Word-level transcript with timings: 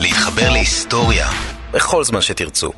להתחבר 0.00 0.50
להיסטוריה 0.50 1.28
בכל 1.72 2.04
זמן 2.04 2.20
שתרצו. 2.20 2.72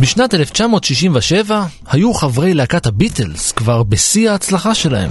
בשנת 0.00 0.34
1967 0.34 1.62
היו 1.90 2.14
חברי 2.14 2.54
להקת 2.54 2.86
הביטלס 2.86 3.52
כבר 3.52 3.82
בשיא 3.82 4.30
ההצלחה 4.30 4.74
שלהם. 4.74 5.10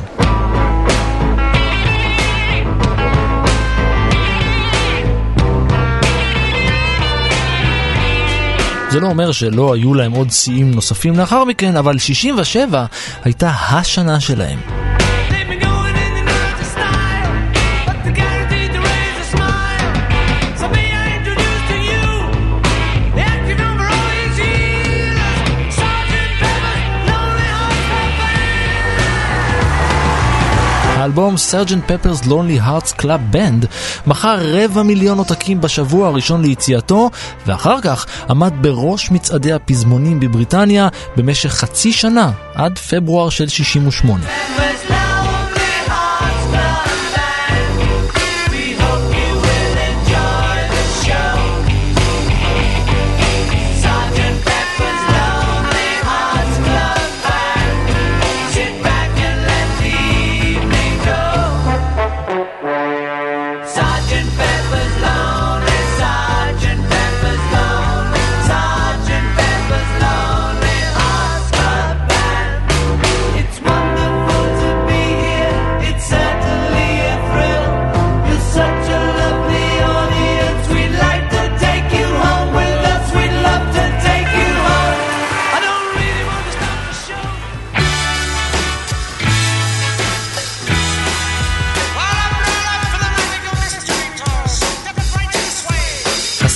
זה 8.89 8.99
לא 8.99 9.07
אומר 9.07 9.31
שלא 9.31 9.73
היו 9.73 9.93
להם 9.93 10.11
עוד 10.11 10.31
שיאים 10.31 10.71
נוספים 10.71 11.17
לאחר 11.17 11.43
מכן, 11.43 11.75
אבל 11.75 11.97
67 11.97 12.85
הייתה 13.23 13.49
השנה 13.49 14.19
שלהם. 14.19 14.78
האלבום 30.99 31.37
Sergeant 31.37 31.91
Pepper's 31.91 32.25
Lonely 32.25 32.59
Hearts 32.59 32.91
Club 32.91 33.21
Band 33.29 33.65
מכר 34.07 34.37
רבע 34.41 34.83
מיליון 34.83 35.17
עותקים 35.17 35.61
בשבוע 35.61 36.07
הראשון 36.07 36.41
ליציאתו, 36.41 37.09
ואחר 37.45 37.81
כך 37.81 38.05
עמד 38.29 38.53
בראש 38.61 39.11
מצעדי 39.11 39.53
הפזמונים 39.53 40.19
בבריטניה 40.19 40.87
במשך 41.15 41.49
חצי 41.49 41.93
שנה, 41.93 42.31
עד 42.55 42.77
פברואר 42.77 43.29
של 43.29 43.47
68. 43.47 44.98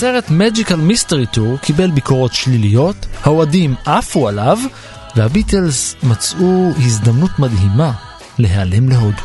הסרט 0.04 0.28
Magical 0.30 0.92
Mystery 0.92 1.38
Tour 1.38 1.62
קיבל 1.62 1.92
ביקורות 1.92 2.34
שליליות, 2.34 2.96
האוהדים 3.24 3.76
עפו 3.86 4.28
עליו, 4.28 4.60
והביטלס 5.16 5.96
מצאו 6.04 6.70
הזדמנות 6.78 7.32
מדהימה 7.40 7.92
להיעלם 8.40 8.90
להודו. 8.90 9.22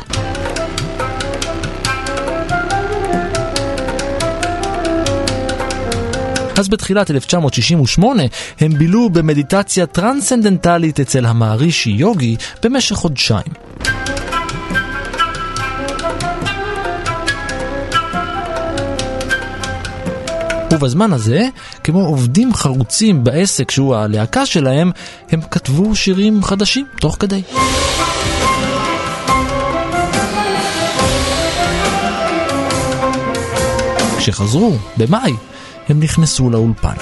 אז 6.57 6.69
בתחילת 6.69 7.11
1968 7.11 8.23
הם 8.59 8.73
בילו 8.77 9.09
במדיטציה 9.09 9.85
טרנסצנדנטלית 9.85 10.99
אצל 10.99 11.25
המערישי 11.25 11.89
יוגי 11.89 12.35
במשך 12.63 12.95
חודשיים. 12.95 13.53
ובזמן 20.79 21.13
הזה, 21.13 21.47
כמו 21.83 21.99
עובדים 21.99 22.53
חרוצים 22.53 23.23
בעסק 23.23 23.71
שהוא 23.71 23.95
הלהקה 23.95 24.45
שלהם, 24.45 24.91
הם 25.31 25.41
כתבו 25.51 25.95
שירים 25.95 26.43
חדשים 26.43 26.85
תוך 26.99 27.17
כדי. 27.19 27.41
כשחזרו, 34.17 34.75
במאי, 34.97 35.33
הם 35.89 35.99
נכנסו 35.99 36.49
לאולפן. 36.49 36.95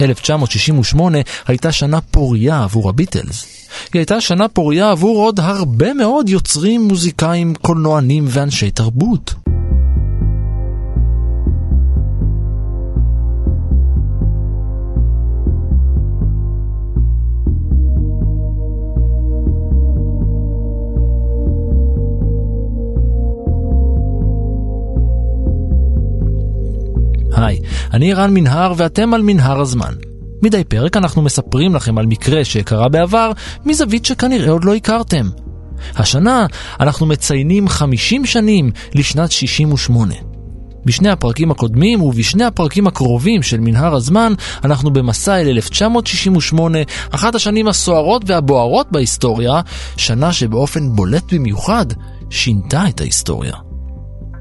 ב-1968 0.00 1.00
הייתה 1.46 1.72
שנה 1.72 2.00
פוריה 2.00 2.62
עבור 2.62 2.88
הביטלס. 2.88 3.53
היא 3.92 4.00
הייתה 4.00 4.20
שנה 4.20 4.48
פוריה 4.48 4.90
עבור 4.90 5.18
עוד 5.18 5.40
הרבה 5.40 5.94
מאוד 5.94 6.28
יוצרים, 6.28 6.88
מוזיקאים, 6.88 7.54
קולנוענים 7.54 8.24
ואנשי 8.28 8.70
תרבות. 8.70 9.34
היי, 27.36 27.60
אני 27.92 28.14
רן 28.14 28.34
מנהר 28.34 28.72
ואתם 28.76 29.14
על 29.14 29.22
מנהר 29.22 29.60
הזמן. 29.60 30.13
מדי 30.44 30.64
פרק 30.64 30.96
אנחנו 30.96 31.22
מספרים 31.22 31.74
לכם 31.74 31.98
על 31.98 32.06
מקרה 32.06 32.44
שקרה 32.44 32.88
בעבר 32.88 33.32
מזווית 33.64 34.04
שכנראה 34.04 34.50
עוד 34.50 34.64
לא 34.64 34.74
הכרתם. 34.74 35.28
השנה 35.96 36.46
אנחנו 36.80 37.06
מציינים 37.06 37.68
50 37.68 38.26
שנים 38.26 38.70
לשנת 38.94 39.32
68. 39.32 40.14
בשני 40.84 41.10
הפרקים 41.10 41.50
הקודמים 41.50 42.02
ובשני 42.02 42.44
הפרקים 42.44 42.86
הקרובים 42.86 43.42
של 43.42 43.60
מנהר 43.60 43.94
הזמן 43.94 44.32
אנחנו 44.64 44.90
במסע 44.92 45.40
אל 45.40 45.48
1968, 45.48 46.78
אחת 47.10 47.34
השנים 47.34 47.68
הסוערות 47.68 48.22
והבוערות 48.26 48.92
בהיסטוריה, 48.92 49.60
שנה 49.96 50.32
שבאופן 50.32 50.96
בולט 50.96 51.32
במיוחד 51.32 51.86
שינתה 52.30 52.88
את 52.88 53.00
ההיסטוריה. 53.00 53.73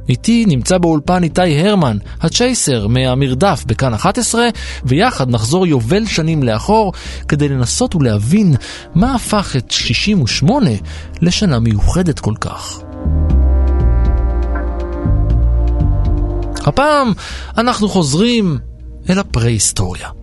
איתי 0.09 0.45
נמצא 0.47 0.77
באולפן 0.77 1.23
איתי 1.23 1.59
הרמן, 1.59 1.97
הצ'ייסר 2.21 2.87
מהמרדף 2.87 3.63
בכאן 3.67 3.93
11, 3.93 4.47
ויחד 4.85 5.29
נחזור 5.29 5.67
יובל 5.67 6.05
שנים 6.05 6.43
לאחור 6.43 6.93
כדי 7.27 7.49
לנסות 7.49 7.95
ולהבין 7.95 8.55
מה 8.95 9.15
הפך 9.15 9.55
את 9.57 9.71
68 9.71 10.69
לשנה 11.21 11.59
מיוחדת 11.59 12.19
כל 12.19 12.33
כך. 12.39 12.79
הפעם 16.65 17.11
אנחנו 17.57 17.89
חוזרים 17.89 18.57
אל 19.09 19.19
הפרה-היסטוריה. 19.19 20.22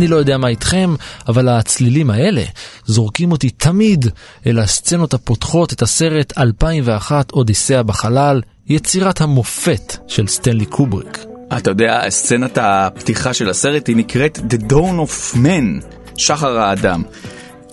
אני 0.00 0.08
לא 0.08 0.16
יודע 0.16 0.38
מה 0.38 0.48
איתכם, 0.48 0.94
אבל 1.28 1.48
הצלילים 1.48 2.10
האלה 2.10 2.42
זורקים 2.86 3.32
אותי 3.32 3.50
תמיד 3.50 4.06
אל 4.46 4.58
הסצנות 4.58 5.14
הפותחות 5.14 5.72
את 5.72 5.82
הסרט 5.82 6.38
2001 6.38 7.32
אודיסאה 7.32 7.82
בחלל, 7.82 8.40
יצירת 8.68 9.20
המופת 9.20 9.96
של 10.08 10.26
סטנלי 10.26 10.66
קובריק. 10.66 11.18
אתה 11.56 11.70
יודע, 11.70 12.02
סצנת 12.08 12.58
הפתיחה 12.60 13.34
של 13.34 13.50
הסרט 13.50 13.88
היא 13.88 13.96
נקראת 13.96 14.38
The 14.38 14.72
Dawn 14.72 15.08
of 15.08 15.36
Man, 15.36 15.84
שחר 16.16 16.58
האדם. 16.58 17.02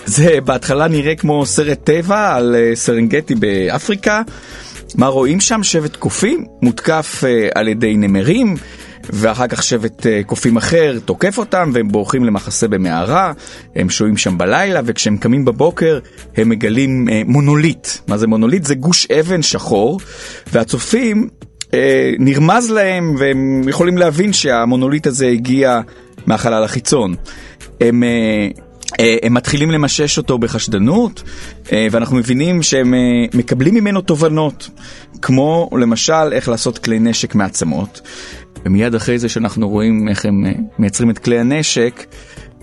זה 0.06 0.38
בהתחלה 0.46 0.88
נראה 0.88 1.16
כמו 1.16 1.46
סרט 1.46 1.80
טבע 1.84 2.36
על 2.36 2.56
אה, 2.56 2.76
סרנגטי 2.76 3.36
באפריקה. 3.36 4.22
מה 4.96 5.08
רואים 5.08 5.40
שם? 5.40 5.64
שבט 5.64 5.96
קופים 5.96 6.46
מותקף 6.62 7.24
אה, 7.26 7.50
על 7.56 7.68
ידי 7.68 7.98
נמרים. 7.98 8.56
ואחר 9.10 9.48
כך 9.48 9.64
שבט 9.64 10.06
אה, 10.06 10.22
קופים 10.26 10.58
אחר 10.58 11.00
תוקף 11.06 11.38
אותם 11.38 11.70
והם 11.74 11.88
בורחים 11.88 12.24
למחסה 12.24 12.68
במערה, 12.68 13.34
הם 13.76 13.90
שוהים 13.90 14.18
שם 14.18 14.38
בלילה 14.38 14.82
וכשהם 14.86 15.18
קמים 15.18 15.46
בבוקר 15.46 16.00
הם 16.38 16.50
מגלים 16.50 17.08
מונוליט. 17.26 17.88
מה 18.08 18.18
זה 18.18 18.28
מונוליט? 18.28 18.64
זה 18.64 18.76
גוש 18.76 19.08
אבן 19.12 19.42
שחור 19.42 20.00
והצופים 20.52 21.30
אה, 21.74 22.12
נרמז 22.20 22.72
להם 22.72 23.16
והם 23.20 23.62
יכולים 23.68 23.98
להבין 23.98 24.34
שהמונוליט 24.34 25.08
הזה 25.08 25.28
הגיע 25.28 25.82
מהחלל 26.26 26.64
החיצון. 26.64 27.16
הם, 27.82 28.04
אה, 28.04 28.48
אה, 29.00 29.18
הם 29.24 29.34
מתחילים 29.34 29.72
למשש 29.72 30.18
אותו 30.18 30.38
בחשדנות, 30.38 31.24
אה, 31.72 31.88
ואנחנו 31.92 32.16
מבינים 32.16 32.64
שהם 32.64 32.94
אה, 32.94 33.00
מקבלים 33.34 33.74
ממנו 33.74 34.02
תובנות, 34.02 34.70
כמו 35.22 35.70
למשל 35.82 36.34
איך 36.34 36.50
לעשות 36.50 36.78
כלי 36.78 37.00
נשק 37.00 37.36
מעצמות. 37.36 38.02
ומיד 38.66 38.96
אחרי 38.96 39.20
זה 39.20 39.30
שאנחנו 39.30 39.70
רואים 39.70 40.08
איך 40.10 40.26
הם 40.26 40.46
אה, 40.46 40.52
מייצרים 40.80 41.10
את 41.10 41.20
כלי 41.20 41.40
הנשק, 41.40 42.06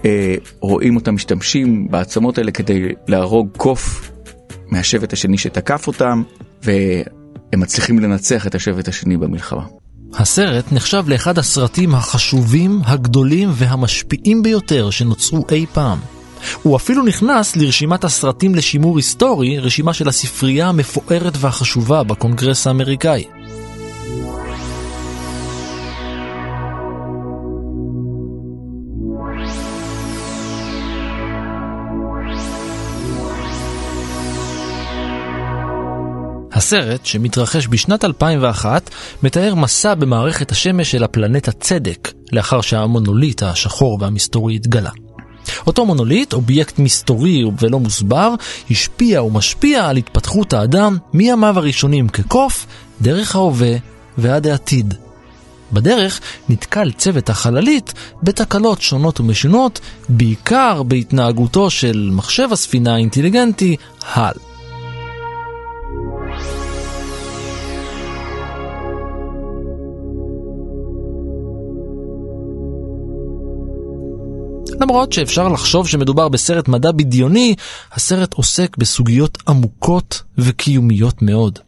אה, 0.05 0.35
רואים 0.61 0.97
אותם 0.97 1.15
משתמשים 1.15 1.89
בעצמות 1.91 2.39
האלה 2.39 2.51
כדי 2.51 2.89
להרוג 3.09 3.49
קוף 3.57 4.11
מהשבט 4.71 5.13
השני 5.13 5.39
שתקף 5.39 5.87
אותם, 5.87 6.23
ו... 6.65 6.71
הם 7.55 7.61
מצליחים 7.61 7.99
לנצח 7.99 8.47
את 8.47 8.55
השבט 8.55 8.89
השני 8.89 9.17
במלחמה. 9.17 9.63
הסרט 10.15 10.73
נחשב 10.73 11.05
לאחד 11.07 11.39
הסרטים 11.39 11.95
החשובים, 11.95 12.81
הגדולים 12.85 13.49
והמשפיעים 13.53 14.43
ביותר 14.43 14.91
שנוצרו 14.91 15.45
אי 15.53 15.67
פעם. 15.73 15.99
הוא 16.63 16.77
אפילו 16.77 17.05
נכנס 17.05 17.57
לרשימת 17.57 18.05
הסרטים 18.05 18.55
לשימור 18.55 18.97
היסטורי, 18.97 19.59
רשימה 19.59 19.95
של 19.95 20.09
הספרייה 20.09 20.69
המפוארת 20.69 21.33
והחשובה 21.41 22.03
בקונגרס 22.03 22.67
האמריקאי. 22.67 23.25
הסרט, 36.65 37.07
שמתרחש 37.07 37.69
בשנת 37.69 38.05
2001, 38.05 38.91
מתאר 39.23 39.55
מסע 39.55 39.95
במערכת 39.95 40.53
השמש 40.53 40.91
של 40.91 41.05
הפלנטה 41.05 41.53
צדק, 41.53 42.13
לאחר 42.33 42.61
שהמונוליט 42.61 43.43
השחור 43.43 43.99
והמסתורי 44.01 44.55
התגלה. 44.55 44.91
אותו 45.67 45.87
מונוליט, 45.87 46.33
אובייקט 46.33 46.79
מסתורי 46.79 47.45
ולא 47.61 47.81
מוסבר, 47.81 48.35
השפיע 48.71 49.23
ומשפיע 49.23 49.89
על 49.89 49.97
התפתחות 49.97 50.53
האדם 50.53 50.99
מימיו 51.13 51.59
הראשונים 51.59 52.09
כקוף, 52.09 52.67
דרך 53.03 53.37
ההווה 53.37 53.77
ועד 54.19 54.47
העתיד. 54.47 54.95
בדרך 55.73 56.21
נתקל 56.49 56.93
צוות 56.93 57.31
החללית 57.31 57.93
בתקלות 58.23 58.83
שונות 58.83 59.21
ומשונות, 59.21 59.81
בעיקר 60.09 60.83
בהתנהגותו 60.83 61.71
של 61.71 62.11
מחשב 62.13 62.49
הספינה 62.53 62.95
האינטליגנטי, 62.95 63.77
הל. 64.13 64.54
למרות 74.81 75.13
שאפשר 75.13 75.49
לחשוב 75.49 75.89
שמדובר 75.89 76.29
בסרט 76.29 76.69
מדע 76.69 76.93
בדיוני, 76.93 77.55
הסרט 77.93 78.35
עוסק 78.35 78.77
בסוגיות 78.77 79.39
עמוקות 79.49 80.23
וקיומיות 80.39 81.23
מאוד. 81.23 81.59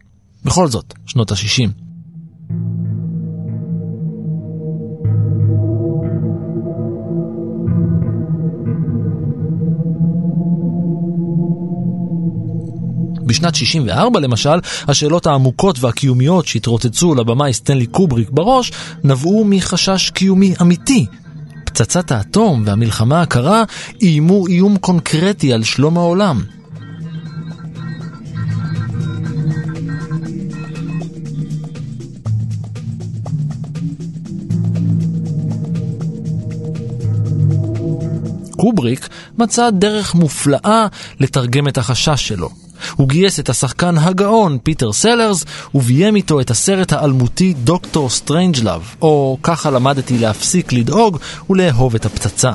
בכל 0.44 0.68
זאת, 0.68 0.94
שנות 1.06 1.32
ה-60. 1.32 1.68
בשנת 13.26 13.54
64 13.54 14.20
למשל, 14.20 14.58
השאלות 14.88 15.26
העמוקות 15.26 15.78
והקיומיות 15.80 16.46
שהתרוצצו 16.46 17.14
לבמאי 17.14 17.52
סטנלי 17.52 17.86
קובריק 17.86 18.30
בראש, 18.30 18.72
נבעו 19.04 19.44
מחשש 19.44 20.10
קיומי 20.10 20.54
אמיתי 20.60 21.06
פצצת 21.76 22.12
האטום 22.12 22.62
והמלחמה 22.66 23.22
הקרה 23.22 23.64
איימו 24.02 24.46
איום 24.46 24.76
קונקרטי 24.76 25.52
על 25.52 25.62
שלום 25.62 25.96
העולם. 25.96 26.42
קובריק 38.56 39.08
מצא 39.38 39.70
דרך 39.70 40.14
מופלאה 40.14 40.86
לתרגם 41.20 41.68
את 41.68 41.78
החשש 41.78 42.28
שלו. 42.28 42.65
הוא 42.96 43.08
גייס 43.08 43.40
את 43.40 43.48
השחקן 43.48 43.98
הגאון 43.98 44.58
פיטר 44.62 44.92
סלרס 44.92 45.44
וביים 45.74 46.16
איתו 46.16 46.40
את 46.40 46.50
הסרט 46.50 46.92
האלמותי 46.92 47.54
דוקטור 47.64 48.10
סטרנג'לאב, 48.10 48.94
או 49.02 49.38
ככה 49.42 49.70
למדתי 49.70 50.18
להפסיק 50.18 50.72
לדאוג 50.72 51.18
ולאהוב 51.50 51.94
את 51.94 52.06
הפצצה. 52.06 52.52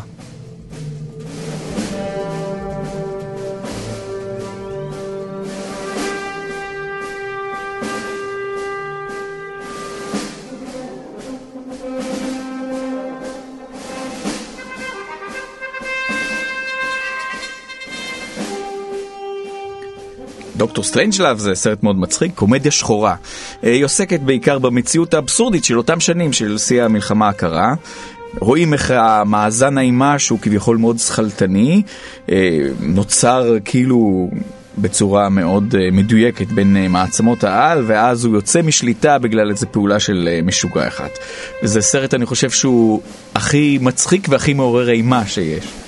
דוקטור 20.62 20.84
סטרנג'לאב 20.84 21.38
זה 21.38 21.56
סרט 21.56 21.84
מאוד 21.84 21.96
מצחיק, 22.00 22.32
קומדיה 22.36 22.72
שחורה. 22.72 23.15
אה, 23.63 23.72
היא 23.72 23.86
עוסקת 23.86 24.20
בעיקר 24.20 24.60
במציאות 24.60 25.13
האבסורדית 25.13 25.65
של 25.65 25.77
אותם 25.77 26.00
שנים 26.00 26.34
של 26.34 26.58
שיא 26.58 26.84
המלחמה 26.84 27.30
הקרה. 27.30 27.74
רואים 28.39 28.74
איך 28.74 28.91
המאזן 28.91 29.77
האימה 29.77 30.20
שהוא 30.20 30.39
כביכול 30.39 30.77
מאוד 30.77 30.98
שכלתני, 31.00 31.82
אה, 32.32 32.60
נוצר 32.80 33.56
כאילו 33.65 34.30
בצורה 34.77 35.30
מאוד 35.30 35.75
אה, 35.75 35.91
מדויקת 35.91 36.48
בין 36.48 36.91
מעצמות 36.91 37.44
העל, 37.44 37.84
ואז 37.88 38.25
הוא 38.25 38.36
יוצא 38.36 38.62
משליטה 38.62 39.18
בגלל 39.18 39.50
איזו 39.50 39.68
פעולה 39.72 40.00
של 40.00 40.39
משוגע 40.44 40.88
אחד. 40.88 41.10
וזה 41.63 41.82
סרט, 41.82 42.13
אני 42.13 42.25
חושב 42.25 42.50
שהוא 42.50 43.01
הכי 43.36 43.77
מצחיק 43.82 44.27
והכי 44.30 44.53
מעורר 44.53 44.89
אימה 44.89 45.25
שיש. 45.25 45.81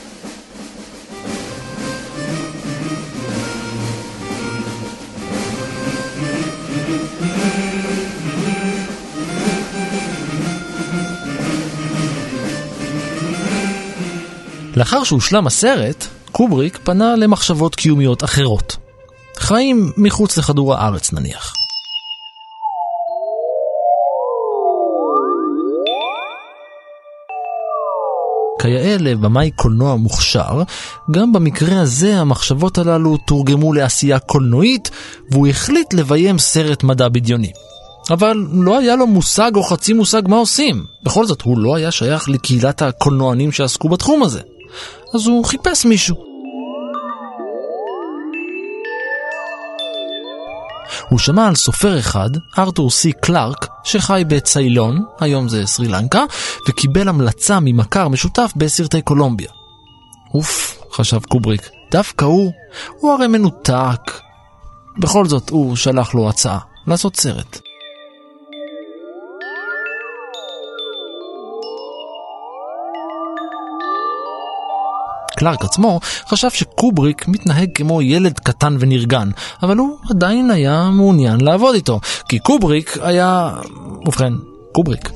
לאחר 14.75 15.03
שהושלם 15.03 15.47
הסרט, 15.47 16.07
קובריק 16.31 16.79
פנה 16.83 17.15
למחשבות 17.15 17.75
קיומיות 17.75 18.23
אחרות. 18.23 18.77
חיים 19.37 19.91
מחוץ 19.97 20.37
לכדור 20.37 20.73
הארץ 20.73 21.13
נניח. 21.13 21.53
כיאה 28.61 28.97
לבמאי 28.99 29.51
קולנוע 29.51 29.95
מוכשר, 29.95 30.63
גם 31.11 31.33
במקרה 31.33 31.81
הזה 31.81 32.17
המחשבות 32.17 32.77
הללו 32.77 33.17
תורגמו 33.17 33.73
לעשייה 33.73 34.19
קולנועית, 34.19 34.91
והוא 35.31 35.47
החליט 35.47 35.93
לביים 35.93 36.39
סרט 36.39 36.83
מדע 36.83 37.09
בדיוני. 37.09 37.51
אבל 38.09 38.45
לא 38.51 38.79
היה 38.79 38.95
לו 38.95 39.07
מושג 39.07 39.51
או 39.55 39.63
חצי 39.63 39.93
מושג 39.93 40.21
מה 40.27 40.35
עושים. 40.35 40.85
בכל 41.03 41.25
זאת, 41.25 41.41
הוא 41.41 41.57
לא 41.57 41.75
היה 41.75 41.91
שייך 41.91 42.29
לקהילת 42.29 42.81
הקולנוענים 42.81 43.51
שעסקו 43.51 43.89
בתחום 43.89 44.23
הזה. 44.23 44.41
אז 45.13 45.27
הוא 45.27 45.45
חיפש 45.45 45.85
מישהו. 45.85 46.33
הוא 51.09 51.19
שמע 51.19 51.47
על 51.47 51.55
סופר 51.55 51.99
אחד, 51.99 52.29
ארתור 52.57 52.91
סי 52.91 53.11
קלארק, 53.11 53.67
שחי 53.83 54.23
בציילון, 54.27 55.05
היום 55.19 55.49
זה 55.49 55.65
סרי 55.65 55.87
לנקה, 55.87 56.23
וקיבל 56.69 57.07
המלצה 57.07 57.59
ממכר 57.61 58.07
משותף 58.07 58.51
בסרטי 58.55 59.01
קולומביה. 59.01 59.49
אוף, 60.33 60.79
חשב 60.91 61.19
קובריק, 61.19 61.69
דווקא 61.91 62.25
הוא, 62.25 62.51
הוא 62.99 63.11
הרי 63.11 63.27
מנותק. 63.27 64.21
בכל 64.97 65.25
זאת, 65.25 65.49
הוא 65.49 65.75
שלח 65.75 66.15
לו 66.15 66.29
הצעה, 66.29 66.59
לעשות 66.87 67.15
סרט. 67.15 67.59
קלארק 75.37 75.63
עצמו 75.63 75.99
חשב 76.27 76.49
שקובריק 76.49 77.27
מתנהג 77.27 77.69
כמו 77.75 78.01
ילד 78.01 78.39
קטן 78.39 78.77
ונרגן, 78.79 79.29
אבל 79.63 79.77
הוא 79.77 79.97
עדיין 80.09 80.51
היה 80.51 80.89
מעוניין 80.89 81.41
לעבוד 81.41 81.75
איתו, 81.75 81.99
כי 82.29 82.39
קובריק 82.39 82.97
היה... 83.01 83.51
ובכן, 84.05 84.33
קובריק. 84.71 85.09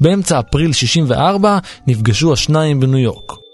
באמצע 0.00 0.40
אפריל 0.40 0.72
64 0.72 1.58
נפגשו 1.86 2.32
השניים 2.32 2.80
בניו 2.80 2.98
יורק. 2.98 3.45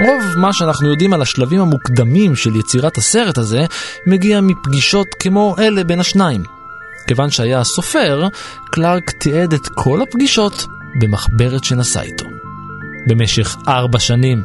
רוב 0.00 0.22
מה 0.36 0.52
שאנחנו 0.52 0.88
יודעים 0.88 1.12
על 1.12 1.22
השלבים 1.22 1.60
המוקדמים 1.60 2.36
של 2.36 2.56
יצירת 2.56 2.98
הסרט 2.98 3.38
הזה 3.38 3.66
מגיע 4.06 4.40
מפגישות 4.40 5.06
כמו 5.18 5.56
אלה 5.58 5.84
בין 5.84 6.00
השניים. 6.00 6.42
כיוון 7.06 7.30
שהיה 7.30 7.64
סופר, 7.64 8.28
קלארק 8.70 9.10
תיעד 9.10 9.52
את 9.52 9.68
כל 9.74 10.02
הפגישות 10.02 10.66
במחברת 11.00 11.64
שנשא 11.64 12.00
איתו. 12.00 12.26
במשך 13.06 13.56
ארבע 13.68 13.98
שנים. 13.98 14.42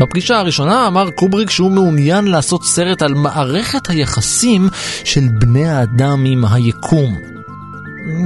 בפגישה 0.00 0.38
הראשונה 0.38 0.86
אמר 0.86 1.10
קובריק 1.10 1.50
שהוא 1.50 1.70
מעוניין 1.70 2.26
לעשות 2.26 2.64
סרט 2.64 3.02
על 3.02 3.14
מערכת 3.14 3.90
היחסים 3.90 4.68
של 5.04 5.28
בני 5.38 5.68
האדם 5.68 6.24
עם 6.24 6.44
היקום. 6.44 7.37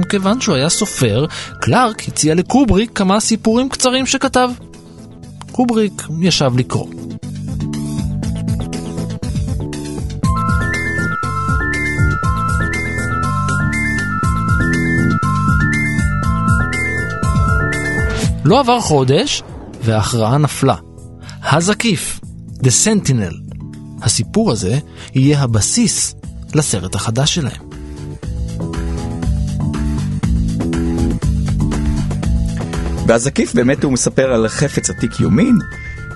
כיוון 0.09 0.41
שהוא 0.41 0.55
היה 0.55 0.69
סופר, 0.69 1.25
קלארק 1.61 2.07
הציע 2.07 2.35
לקובריק 2.35 2.91
כמה 2.95 3.19
סיפורים 3.19 3.69
קצרים 3.69 4.05
שכתב. 4.05 4.49
קובריק 5.51 6.03
ישב 6.21 6.51
לקרוא. 6.57 6.87
לא 18.45 18.59
עבר 18.59 18.79
חודש, 18.79 19.43
וההכרעה 19.81 20.37
נפלה. 20.37 20.75
הזקיף, 21.43 22.19
The 22.63 22.67
Sentinel. 22.85 23.53
הסיפור 24.01 24.51
הזה 24.51 24.79
יהיה 25.15 25.41
הבסיס 25.41 26.15
לסרט 26.55 26.95
החדש 26.95 27.35
שלהם. 27.35 27.72
והזקיף 33.13 33.53
באמת 33.53 33.83
הוא 33.83 33.93
מספר 33.93 34.33
על 34.33 34.47
חפץ 34.47 34.89
עתיק 34.89 35.19
יומין, 35.19 35.57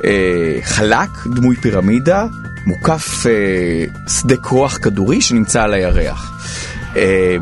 אה, 0.04 0.60
חלק, 0.63 1.10
דמוי 1.36 1.56
פירמידה, 1.56 2.25
מוקף 2.66 3.25
אה, 3.25 4.10
שדה 4.10 4.38
כוח 4.38 4.77
כדורי 4.77 5.22
שנמצא 5.22 5.63
על 5.63 5.74
הירח. 5.74 6.32
אה, 6.96 7.38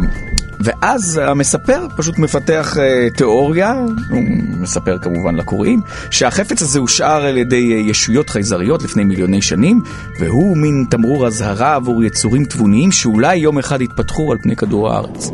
ואז 0.59 1.21
המספר 1.23 1.87
פשוט 1.97 2.17
מפתח 2.17 2.77
אה, 2.77 3.07
תיאוריה, 3.17 3.73
הוא 4.09 4.21
מספר 4.59 4.97
כמובן 4.97 5.35
לקוראים, 5.35 5.81
שהחפץ 6.11 6.61
הזה 6.61 6.79
הושאר 6.79 7.25
על 7.25 7.37
ידי 7.37 7.73
אה, 7.73 7.79
ישויות 7.79 8.29
חייזריות 8.29 8.83
לפני 8.83 9.03
מיליוני 9.03 9.41
שנים, 9.41 9.81
והוא 10.19 10.57
מין 10.57 10.85
תמרור 10.89 11.27
אזהרה 11.27 11.75
עבור 11.75 12.03
יצורים 12.03 12.45
תבוניים 12.45 12.91
שאולי 12.91 13.35
יום 13.35 13.59
אחד 13.59 13.81
יתפתחו 13.81 14.31
על 14.31 14.37
פני 14.41 14.55
כדור 14.55 14.91
הארץ. 14.91 15.31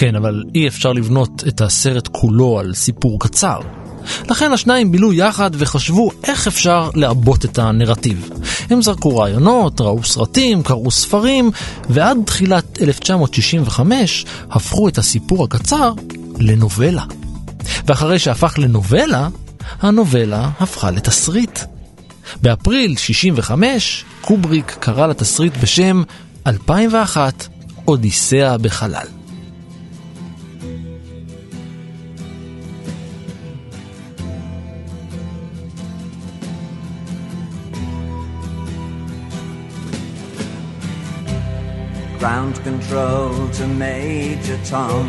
כן, 0.00 0.16
אבל 0.16 0.44
אי 0.54 0.68
אפשר 0.68 0.92
לבנות 0.92 1.44
את 1.48 1.60
הסרט 1.60 2.08
כולו 2.12 2.58
על 2.58 2.74
סיפור 2.74 3.20
קצר. 3.20 3.60
לכן 4.30 4.52
השניים 4.52 4.92
בילו 4.92 5.12
יחד 5.12 5.50
וחשבו 5.54 6.10
איך 6.24 6.46
אפשר 6.46 6.90
לעבות 6.94 7.44
את 7.44 7.58
הנרטיב. 7.58 8.30
הם 8.70 8.82
זרקו 8.82 9.18
רעיונות, 9.18 9.80
ראו 9.80 10.04
סרטים, 10.04 10.62
קראו 10.62 10.90
ספרים, 10.90 11.50
ועד 11.88 12.18
תחילת 12.26 12.82
1965 12.82 14.24
הפכו 14.50 14.88
את 14.88 14.98
הסיפור 14.98 15.44
הקצר 15.44 15.92
לנובלה. 16.38 17.04
ואחרי 17.86 18.18
שהפך 18.18 18.58
לנובלה, 18.58 19.28
הנובלה 19.80 20.50
הפכה 20.60 20.90
לתסריט. 20.90 21.60
באפריל 22.42 22.96
65 22.96 24.04
קובריק 24.20 24.76
קרא 24.80 25.06
לתסריט 25.06 25.56
בשם 25.56 26.02
2001 26.46 27.48
אודיסאה 27.88 28.58
בחלל. 28.58 29.19
Control 42.90 43.32
to 43.56 43.64
Major 43.80 44.70
Tom. 44.70 45.06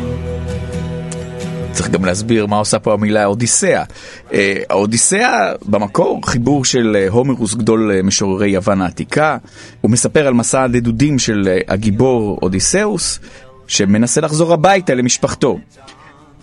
צריך 1.72 1.90
גם 1.90 2.04
להסביר 2.04 2.46
מה 2.46 2.56
עושה 2.56 2.78
פה 2.78 2.92
המילה 2.92 3.24
אודיסאה. 3.24 3.84
אה, 4.32 4.56
האודיסאה 4.70 5.52
במקור 5.62 6.20
חיבור 6.24 6.64
של 6.64 6.96
אה, 6.96 7.08
הומרוס 7.08 7.54
גדול 7.54 7.92
אה, 7.94 8.02
משוררי 8.02 8.48
יוון 8.48 8.80
העתיקה. 8.80 9.36
הוא 9.80 9.90
מספר 9.90 10.26
על 10.26 10.34
מסע 10.34 10.62
הנדודים 10.62 11.18
של 11.18 11.58
הגיבור 11.68 12.38
אודיסאוס 12.42 13.18
שמנסה 13.66 14.20
לחזור 14.20 14.52
הביתה 14.52 14.94
למשפחתו. 14.94 15.58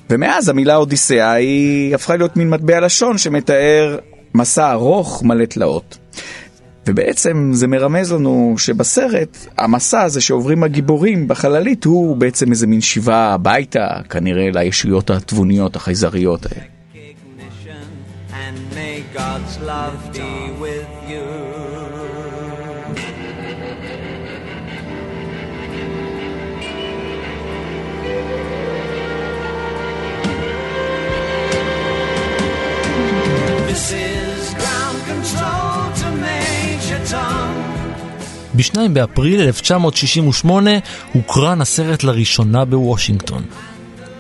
ומאז 0.09 0.49
המילה 0.49 0.75
אודיסאה 0.75 1.31
היא 1.31 1.95
הפכה 1.95 2.15
להיות 2.15 2.37
מין 2.37 2.49
מטבע 2.49 2.79
לשון 2.79 3.17
שמתאר 3.17 3.97
מסע 4.35 4.71
ארוך 4.71 5.23
מלא 5.23 5.45
תלאות. 5.45 5.97
ובעצם 6.87 7.49
זה 7.53 7.67
מרמז 7.67 8.11
לנו 8.11 8.55
שבסרט, 8.57 9.37
המסע 9.57 10.01
הזה 10.01 10.21
שעוברים 10.21 10.63
הגיבורים 10.63 11.27
בחללית 11.27 11.85
הוא 11.85 12.17
בעצם 12.17 12.51
איזה 12.51 12.67
מין 12.67 12.81
שיבה 12.81 13.33
הביתה, 13.33 13.87
כנראה 14.09 14.49
לישויות 14.53 15.09
התבוניות 15.09 15.75
החייזריות 15.75 16.45
האלה. 16.45 16.63
This 33.69 33.93
is 33.93 34.18
ב-2 38.55 38.75
באפריל 38.93 39.41
1968 39.41 40.71
הוקרן 41.13 41.61
הסרט 41.61 42.03
לראשונה 42.03 42.65
בוושינגטון. 42.65 43.43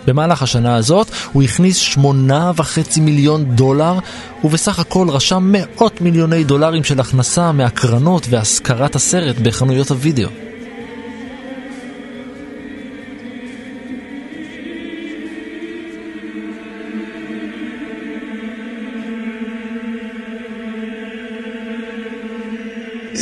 במהלך 0.07 0.43
השנה 0.43 0.75
הזאת 0.75 1.07
הוא 1.33 1.43
הכניס 1.43 1.77
שמונה 1.77 2.51
וחצי 2.55 2.99
מיליון 2.99 3.55
דולר, 3.55 3.99
ובסך 4.43 4.79
הכל 4.79 5.09
רשם 5.09 5.51
מאות 5.51 6.01
מיליוני 6.01 6.43
דולרים 6.43 6.83
של 6.83 6.99
הכנסה 6.99 7.51
מהקרנות 7.51 8.27
והשכרת 8.29 8.95
הסרט 8.95 9.35
בחנויות 9.39 9.89
הוידאו. 9.91 10.48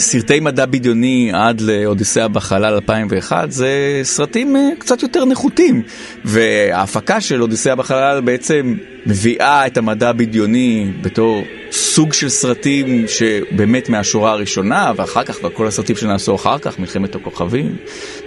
סרטי 0.07 0.39
מדע 0.39 0.65
בדיוני 0.65 1.31
עד 1.33 1.61
לאודיסאה 1.61 2.27
בחלל 2.27 2.73
2001 2.73 3.51
זה 3.51 3.99
סרטים 4.03 4.55
אה, 4.55 4.61
קצת 4.79 5.03
יותר 5.03 5.25
נחותים 5.25 5.83
וההפקה 6.25 7.21
של 7.21 7.41
אודיסאה 7.41 7.75
בחלל 7.75 8.21
בעצם 8.21 8.75
מביאה 9.05 9.67
את 9.67 9.77
המדע 9.77 10.09
הבדיוני 10.09 10.91
בתור 11.01 11.43
סוג 11.71 12.13
של 12.13 12.29
סרטים 12.29 13.05
שבאמת 13.07 13.89
מהשורה 13.89 14.31
הראשונה 14.31 14.91
ואחר 14.95 15.23
כך 15.23 15.37
וכל 15.43 15.67
הסרטים 15.67 15.95
שנעשו 15.95 16.35
אחר 16.35 16.57
כך 16.57 16.79
מלחמת 16.79 17.15
הכוכבים 17.15 17.75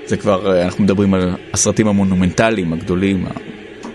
זה 0.06 0.16
כבר 0.16 0.52
אה, 0.52 0.64
אנחנו 0.64 0.84
מדברים 0.84 1.14
על 1.14 1.34
הסרטים 1.52 1.88
המונומנטליים 1.88 2.72
הגדולים 2.72 3.26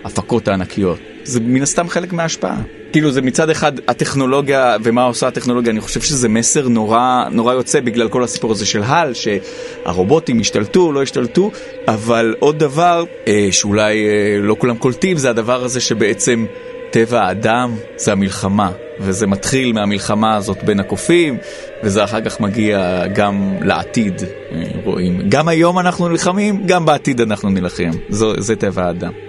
ההפקות 0.04 0.48
הענקיות. 0.48 1.15
זה 1.26 1.40
מן 1.40 1.62
הסתם 1.62 1.88
חלק 1.88 2.12
מההשפעה. 2.12 2.62
כאילו 2.92 3.10
זה 3.10 3.22
מצד 3.22 3.50
אחד 3.50 3.72
הטכנולוגיה 3.88 4.76
ומה 4.82 5.04
עושה 5.04 5.28
הטכנולוגיה, 5.28 5.72
אני 5.72 5.80
חושב 5.80 6.00
שזה 6.00 6.28
מסר 6.28 6.68
נורא, 6.68 7.24
נורא 7.30 7.54
יוצא 7.54 7.80
בגלל 7.80 8.08
כל 8.08 8.24
הסיפור 8.24 8.52
הזה 8.52 8.66
של 8.66 8.82
הל, 8.82 9.12
שהרובוטים 9.14 10.40
השתלטו, 10.40 10.92
לא 10.92 11.02
השתלטו, 11.02 11.50
אבל 11.88 12.34
עוד 12.38 12.58
דבר 12.58 13.04
אה, 13.28 13.48
שאולי 13.50 14.06
אה, 14.06 14.38
לא 14.40 14.56
כולם 14.58 14.76
קולטים 14.76 15.16
זה 15.16 15.30
הדבר 15.30 15.64
הזה 15.64 15.80
שבעצם 15.80 16.46
טבע 16.90 17.22
האדם 17.22 17.74
זה 17.96 18.12
המלחמה, 18.12 18.70
וזה 19.00 19.26
מתחיל 19.26 19.72
מהמלחמה 19.72 20.36
הזאת 20.36 20.64
בין 20.64 20.80
הקופים, 20.80 21.38
וזה 21.82 22.04
אחר 22.04 22.20
כך 22.20 22.40
מגיע 22.40 23.02
גם 23.14 23.54
לעתיד, 23.60 24.22
אה, 24.52 24.62
רואים. 24.84 25.20
גם 25.28 25.48
היום 25.48 25.78
אנחנו 25.78 26.08
נלחמים, 26.08 26.66
גם 26.66 26.84
בעתיד 26.84 27.20
אנחנו 27.20 27.50
נלחם, 27.50 27.90
זו, 28.08 28.32
זה 28.38 28.56
טבע 28.56 28.84
האדם. 28.84 29.25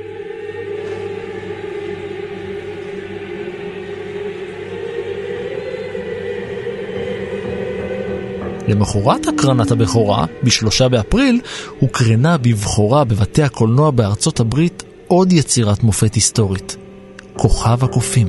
למחרת 8.68 9.28
הקרנת 9.28 9.72
הבכורה, 9.72 10.26
בשלושה 10.44 10.90
באפריל, 10.90 11.42
הוקרנה 11.80 12.38
בבכורה 12.38 13.04
בבתי 13.04 13.44
הקולנוע 13.44 13.92
בארצות 13.92 14.40
הברית 14.40 14.84
עוד 15.08 15.34
יצירת 15.34 15.84
מופת 15.84 16.14
היסטורית, 16.14 16.78
כוכב 17.38 17.84
הקופים. 17.84 18.28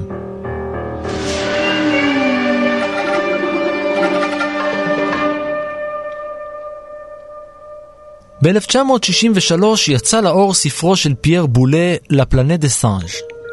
ב-1963 8.42 9.64
יצא 9.88 10.20
לאור 10.20 10.54
ספרו 10.54 10.96
של 10.96 11.14
פייר 11.20 11.46
בולה, 11.46 11.94
La 12.10 12.21
Planète 12.21 12.60
des 12.60 12.68
singes, 12.68 13.08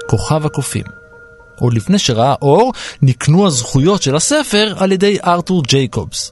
כוכב 0.10 0.46
הקופים. 0.46 0.86
עוד 1.60 1.74
לפני 1.74 2.00
שראה 2.00 2.36
אור, 2.42 2.74
נקנו 3.02 3.48
הזכויות 3.48 4.02
של 4.02 4.16
הספר 4.16 4.74
על 4.78 4.92
ידי 4.92 5.18
ארתור 5.26 5.64
ג'ייקובס. 5.64 6.32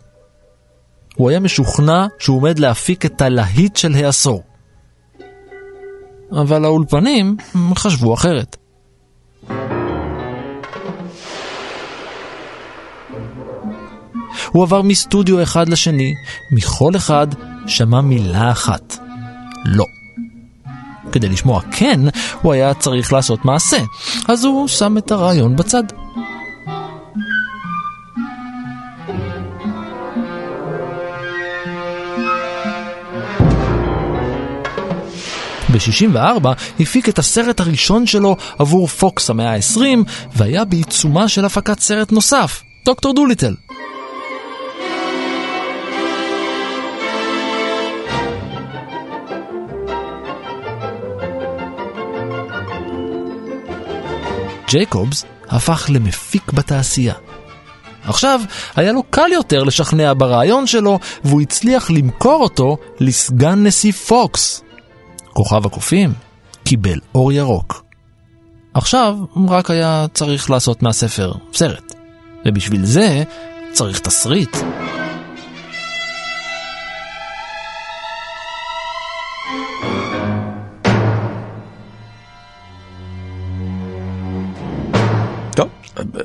הוא 1.15 1.29
היה 1.29 1.39
משוכנע 1.39 2.05
שהוא 2.20 2.38
עומד 2.38 2.60
להפיק 2.60 3.05
את 3.05 3.22
הלהיט 3.22 3.75
של 3.75 3.96
העשור. 3.96 4.43
אבל 6.32 6.65
האולפנים 6.65 7.38
חשבו 7.75 8.13
אחרת. 8.13 8.58
הוא 14.51 14.63
עבר 14.63 14.82
מסטודיו 14.82 15.43
אחד 15.43 15.70
לשני, 15.70 16.13
מכל 16.51 16.96
אחד 16.96 17.27
שמע 17.67 18.01
מילה 18.01 18.51
אחת. 18.51 18.98
לא. 19.65 19.86
כדי 21.12 21.29
לשמוע 21.29 21.62
כן, 21.72 22.00
הוא 22.41 22.53
היה 22.53 22.74
צריך 22.74 23.13
לעשות 23.13 23.46
מעשה, 23.46 23.77
אז 24.27 24.46
הוא 24.46 24.67
שם 24.67 24.98
את 24.98 25.12
הרעיון 25.12 25.55
בצד. 25.55 25.84
ב-64 35.74 36.48
הפיק 36.80 37.10
את 37.10 37.20
הסרט 37.20 37.60
הראשון 37.60 38.08
שלו 38.08 38.36
עבור 38.60 38.88
פוקס 38.88 39.30
המאה 39.30 39.56
ה-20, 39.56 39.80
והיה 40.36 40.65
בעיצומה 40.65 41.27
של 41.27 41.46
הפקת 41.46 41.80
סרט 41.80 42.12
נוסף, 42.12 42.63
דוקטור 42.86 43.13
דוליטל. 43.13 43.56
ג'ייקובס 54.68 55.25
הפך 55.50 55.86
למפיק 55.90 56.51
בתעשייה. 56.51 57.14
עכשיו, 58.05 58.42
היה 58.75 58.92
לו 58.92 59.03
קל 59.09 59.31
יותר 59.31 59.64
לשכנע 59.64 60.14
ברעיון 60.18 60.68
שלו, 60.68 61.00
והוא 61.24 61.42
הצליח 61.42 61.92
למכור 61.92 62.44
אותו 62.44 62.77
לסגן 63.00 63.64
נשיא 63.68 63.92
פוקס. 63.92 64.64
כוכב 65.33 65.65
הקופים 65.65 66.13
קיבל 66.63 67.00
אור 67.15 67.31
ירוק. 67.31 67.85
עכשיו, 68.74 69.15
רק 69.50 69.72
היה 69.72 70.05
צריך 70.13 70.50
לעשות 70.50 70.83
מהספר 70.83 71.33
סרט. 71.53 71.93
ובשביל 72.46 72.85
זה 72.85 73.24
צריך 73.72 74.00
תסריט. 74.00 74.57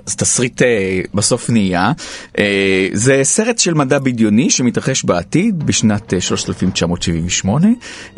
אז 0.07 0.17
תסריט 0.17 0.63
אה, 0.63 1.01
בסוף 1.15 1.51
נהיה. 1.51 1.93
אה, 2.39 2.89
זה 2.93 3.21
סרט 3.23 3.59
של 3.59 3.75
מדע 3.75 3.99
בדיוני 3.99 4.51
שמתרחש 4.51 5.05
בעתיד 5.05 5.67
בשנת 5.67 6.15
אה, 6.15 6.21
3978 6.21 7.67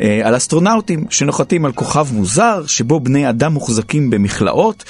אה, 0.01 0.21
על 0.23 0.37
אסטרונאוטים 0.37 1.05
שנוחתים 1.09 1.65
על 1.65 1.71
כוכב 1.71 2.07
מוזר 2.11 2.65
שבו 2.67 2.99
בני 2.99 3.29
אדם 3.29 3.53
מוחזקים 3.53 4.09
במכלאות 4.09 4.83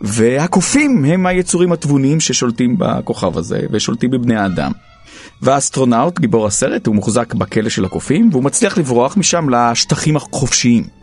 והקופים 0.00 1.04
הם 1.04 1.26
היצורים 1.26 1.72
התבוניים 1.72 2.20
ששולטים 2.20 2.76
בכוכב 2.78 3.38
הזה 3.38 3.60
ושולטים 3.70 4.10
בבני 4.10 4.36
האדם. 4.36 4.72
והאסטרונאוט, 5.42 6.18
גיבור 6.18 6.46
הסרט, 6.46 6.86
הוא 6.86 6.94
מוחזק 6.94 7.34
בכלא 7.34 7.68
של 7.68 7.84
הקופים 7.84 8.28
והוא 8.32 8.44
מצליח 8.44 8.78
לברוח 8.78 9.16
משם 9.16 9.48
לשטחים 9.50 10.16
החופשיים. 10.16 10.98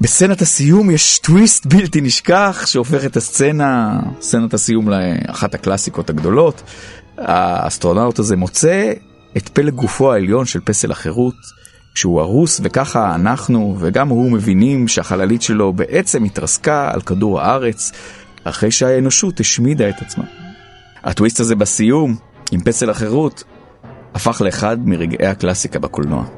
בסצנת 0.00 0.42
הסיום 0.42 0.90
יש 0.90 1.18
טוויסט 1.18 1.66
בלתי 1.66 2.00
נשכח 2.00 2.62
שהופך 2.66 3.04
את 3.04 3.16
הסצנה, 3.16 4.00
סצנת 4.20 4.54
הסיום 4.54 4.88
לאחת 4.88 5.54
הקלאסיקות 5.54 6.10
הגדולות. 6.10 6.62
האסטרונאוט 7.18 8.18
הזה 8.18 8.36
מוצא 8.36 8.92
את 9.36 9.48
פלג 9.48 9.74
גופו 9.74 10.12
העליון 10.12 10.46
של 10.46 10.60
פסל 10.60 10.90
החירות, 10.90 11.34
שהוא 11.94 12.20
הרוס 12.20 12.60
וככה 12.64 13.14
אנחנו 13.14 13.76
וגם 13.78 14.08
הוא 14.08 14.32
מבינים 14.32 14.88
שהחללית 14.88 15.42
שלו 15.42 15.72
בעצם 15.72 16.24
התרסקה 16.24 16.90
על 16.94 17.00
כדור 17.00 17.40
הארץ 17.40 17.92
אחרי 18.44 18.70
שהאנושות 18.70 19.40
השמידה 19.40 19.88
את 19.88 20.02
עצמה. 20.02 20.24
הטוויסט 21.04 21.40
הזה 21.40 21.54
בסיום, 21.54 22.16
עם 22.52 22.60
פסל 22.60 22.90
החירות, 22.90 23.44
הפך 24.14 24.40
לאחד 24.44 24.76
מרגעי 24.84 25.26
הקלאסיקה 25.26 25.78
בקולנוע. 25.78 26.37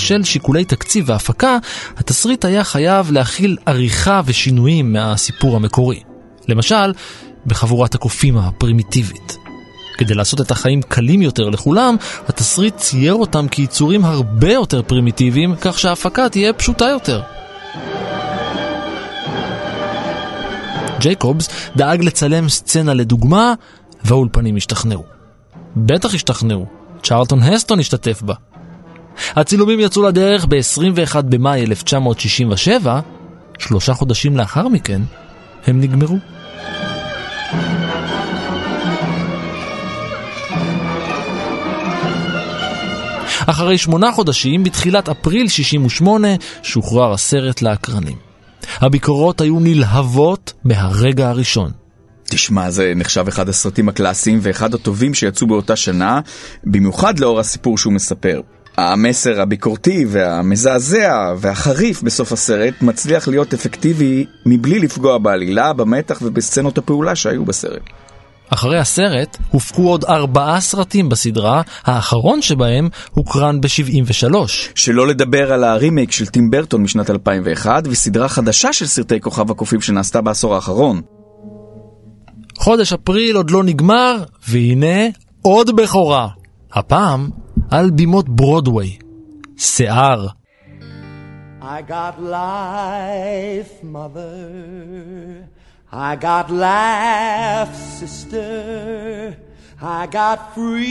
בשל 0.00 0.22
שיקולי 0.22 0.64
תקציב 0.64 1.04
והפקה, 1.08 1.58
התסריט 1.96 2.44
היה 2.44 2.64
חייב 2.64 3.12
להכיל 3.12 3.56
עריכה 3.66 4.20
ושינויים 4.24 4.92
מהסיפור 4.92 5.56
המקורי. 5.56 6.00
למשל, 6.48 6.92
בחבורת 7.46 7.94
הקופים 7.94 8.38
הפרימיטיבית. 8.38 9.36
כדי 9.98 10.14
לעשות 10.14 10.40
את 10.40 10.50
החיים 10.50 10.82
קלים 10.82 11.22
יותר 11.22 11.48
לכולם, 11.48 11.96
התסריט 12.28 12.76
צייר 12.76 13.14
אותם 13.14 13.48
כיצורים 13.48 14.04
הרבה 14.04 14.52
יותר 14.52 14.82
פרימיטיביים, 14.82 15.54
כך 15.60 15.78
שההפקה 15.78 16.28
תהיה 16.28 16.52
פשוטה 16.52 16.84
יותר. 16.84 17.22
ג'ייקובס 21.00 21.48
דאג 21.76 22.04
לצלם 22.04 22.48
סצנה 22.48 22.94
לדוגמה, 22.94 23.54
והאולפנים 24.04 24.56
השתכנעו. 24.56 25.04
בטח 25.76 26.14
השתכנעו, 26.14 26.66
צ'רלטון 27.02 27.42
הסטון 27.42 27.80
השתתף 27.80 28.22
בה. 28.22 28.34
הצילומים 29.36 29.80
יצאו 29.80 30.02
לדרך 30.02 30.46
ב-21 30.48 31.22
במאי 31.22 31.64
1967, 31.64 33.00
שלושה 33.58 33.94
חודשים 33.94 34.36
לאחר 34.36 34.68
מכן, 34.68 35.02
הם 35.66 35.80
נגמרו. 35.80 36.18
אחרי 43.46 43.78
שמונה 43.78 44.12
חודשים, 44.12 44.64
בתחילת 44.64 45.08
אפריל 45.08 45.48
68, 45.48 46.28
שוחרר 46.62 47.12
הסרט 47.12 47.62
לאקרנים. 47.62 48.16
הביקורות 48.76 49.40
היו 49.40 49.60
נלהבות 49.60 50.52
מהרגע 50.64 51.28
הראשון. 51.28 51.70
תשמע, 52.24 52.70
זה 52.70 52.92
נחשב 52.96 53.24
אחד 53.28 53.48
הסרטים 53.48 53.88
הקלאסיים 53.88 54.38
ואחד 54.42 54.74
הטובים 54.74 55.14
שיצאו 55.14 55.46
באותה 55.46 55.76
שנה, 55.76 56.20
במיוחד 56.64 57.18
לאור 57.18 57.40
הסיפור 57.40 57.78
שהוא 57.78 57.92
מספר. 57.92 58.40
המסר 58.76 59.40
הביקורתי 59.40 60.04
והמזעזע 60.08 61.34
והחריף 61.38 62.02
בסוף 62.02 62.32
הסרט 62.32 62.74
מצליח 62.82 63.28
להיות 63.28 63.54
אפקטיבי 63.54 64.26
מבלי 64.46 64.78
לפגוע 64.78 65.18
בעלילה, 65.18 65.72
במתח 65.72 66.18
ובסצנות 66.22 66.78
הפעולה 66.78 67.16
שהיו 67.16 67.44
בסרט. 67.44 67.82
אחרי 68.52 68.78
הסרט 68.78 69.36
הופקו 69.50 69.88
עוד 69.88 70.04
ארבעה 70.04 70.60
סרטים 70.60 71.08
בסדרה, 71.08 71.62
האחרון 71.84 72.42
שבהם 72.42 72.88
הוקרן 73.10 73.60
ב-73. 73.60 74.34
שלא 74.74 75.06
לדבר 75.06 75.52
על 75.52 75.64
הרימייק 75.64 76.12
של 76.12 76.26
טים 76.26 76.50
ברטון 76.50 76.82
משנת 76.82 77.10
2001 77.10 77.82
וסדרה 77.86 78.28
חדשה 78.28 78.72
של 78.72 78.86
סרטי 78.86 79.20
כוכב 79.20 79.50
הקופים 79.50 79.80
שנעשתה 79.80 80.20
בעשור 80.20 80.54
האחרון. 80.54 81.00
חודש 82.58 82.92
אפריל 82.92 83.36
עוד 83.36 83.50
לא 83.50 83.64
נגמר, 83.64 84.24
והנה 84.48 85.08
עוד 85.42 85.76
בכורה. 85.76 86.28
הפעם 86.72 87.30
על 87.70 87.90
בימות 87.90 88.28
ברודוויי. 88.28 88.98
שיער. 89.56 90.26
I 91.62 91.82
got 91.88 92.14
life, 92.18 93.72
mother. 93.94 94.40
I 95.92 96.16
got 96.16 96.46
laugh, 96.50 97.72
sister. 98.00 99.36
I 99.80 100.06
got 100.18 100.38
freedom, 100.56 100.90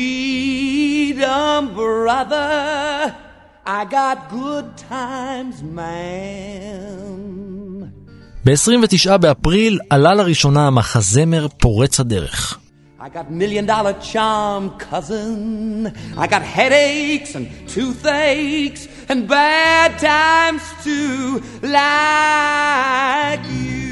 brother. 1.81 3.13
I 3.65 3.81
got 3.97 4.17
good 4.31 4.67
times, 4.89 5.55
man. 5.63 7.09
ב-29 8.45 9.17
באפריל 9.17 9.79
עלה 9.89 10.13
לראשונה 10.13 10.67
המחזמר 10.67 11.47
פורץ 11.57 11.99
הדרך. 11.99 12.59
I 13.01 13.07
got 13.07 13.31
million 13.31 13.65
dollar 13.65 13.93
charm, 14.11 14.63
cousin. 14.77 15.87
I 16.17 16.27
got 16.27 16.41
headaches 16.41 17.33
and 17.33 17.47
toothaches 17.69 18.89
and 19.07 19.25
bad 19.25 19.97
times 19.99 20.63
too, 20.83 21.41
like 21.63 23.39
you. 23.45 23.89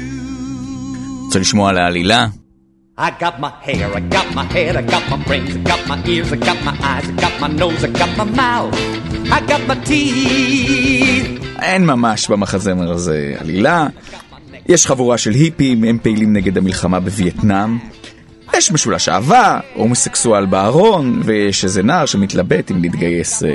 רוצה 1.24 1.38
לשמוע 1.38 1.70
על 1.70 1.78
העלילה? 1.78 2.26
I 2.98 3.10
got 3.20 3.40
my 3.40 3.50
hair, 3.62 3.86
I 3.94 4.00
got 4.00 4.34
my 4.34 4.44
head, 4.44 4.76
I 4.76 4.82
got 4.82 5.04
my 5.08 5.16
brains, 5.26 5.56
I 5.56 5.60
got 5.70 5.82
my 5.88 5.98
ears, 6.04 6.30
I 6.32 6.36
got 6.36 6.58
my 6.64 6.76
eyes, 6.82 7.08
I 7.08 7.12
got 7.24 7.34
my 7.40 7.48
nose, 7.62 7.84
I 7.84 7.90
got 8.00 8.12
my 8.20 8.24
mouth, 8.24 8.74
I 9.32 9.40
got 9.40 9.62
my 9.68 9.88
teeth. 9.88 11.44
אין 11.62 11.86
ממש 11.86 12.28
במחזמר 12.28 12.92
הזה 12.92 13.34
עלילה. 13.38 13.86
יש 14.68 14.86
חבורה 14.86 15.18
של 15.18 15.30
היפים, 15.30 15.84
הם 15.84 15.98
פעילים 16.02 16.32
נגד 16.32 16.58
המלחמה 16.58 17.00
בווייטנאם. 17.00 17.78
יש 18.58 18.72
משולש 18.72 19.08
אהבה, 19.08 19.60
הומוסקסואל 19.74 20.46
בארון, 20.46 21.22
ויש 21.24 21.64
איזה 21.64 21.82
נער 21.82 22.06
שמתלבט 22.06 22.70
אם 22.70 22.82
להתגייס 22.82 23.42
אה, 23.42 23.50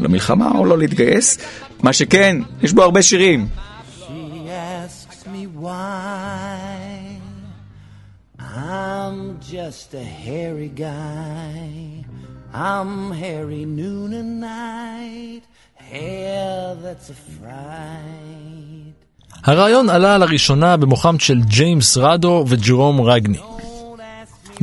למלחמה 0.00 0.50
או 0.58 0.64
לא 0.64 0.78
להתגייס. 0.78 1.38
מה 1.82 1.92
שכן, 1.92 2.36
יש 2.62 2.72
בו 2.72 2.82
הרבה 2.82 3.02
שירים. 3.02 3.48
I'm 8.38 9.18
just 9.54 9.88
a 9.94 10.06
hairy 10.26 10.70
guy. 10.86 11.58
I'm 12.54 12.92
hairy 13.22 13.64
noon 13.80 14.10
and 14.20 14.32
night. 14.40 15.42
Hair 15.90 16.76
that's 16.82 17.08
a 17.10 17.18
fright. 17.36 18.94
הרעיון 19.44 19.90
עלה 19.90 20.18
לראשונה 20.18 20.76
במוחם 20.76 21.18
של 21.18 21.40
ג'יימס 21.42 21.96
רדו 21.96 22.44
וג'רום 22.48 23.00
רגני. 23.00 23.38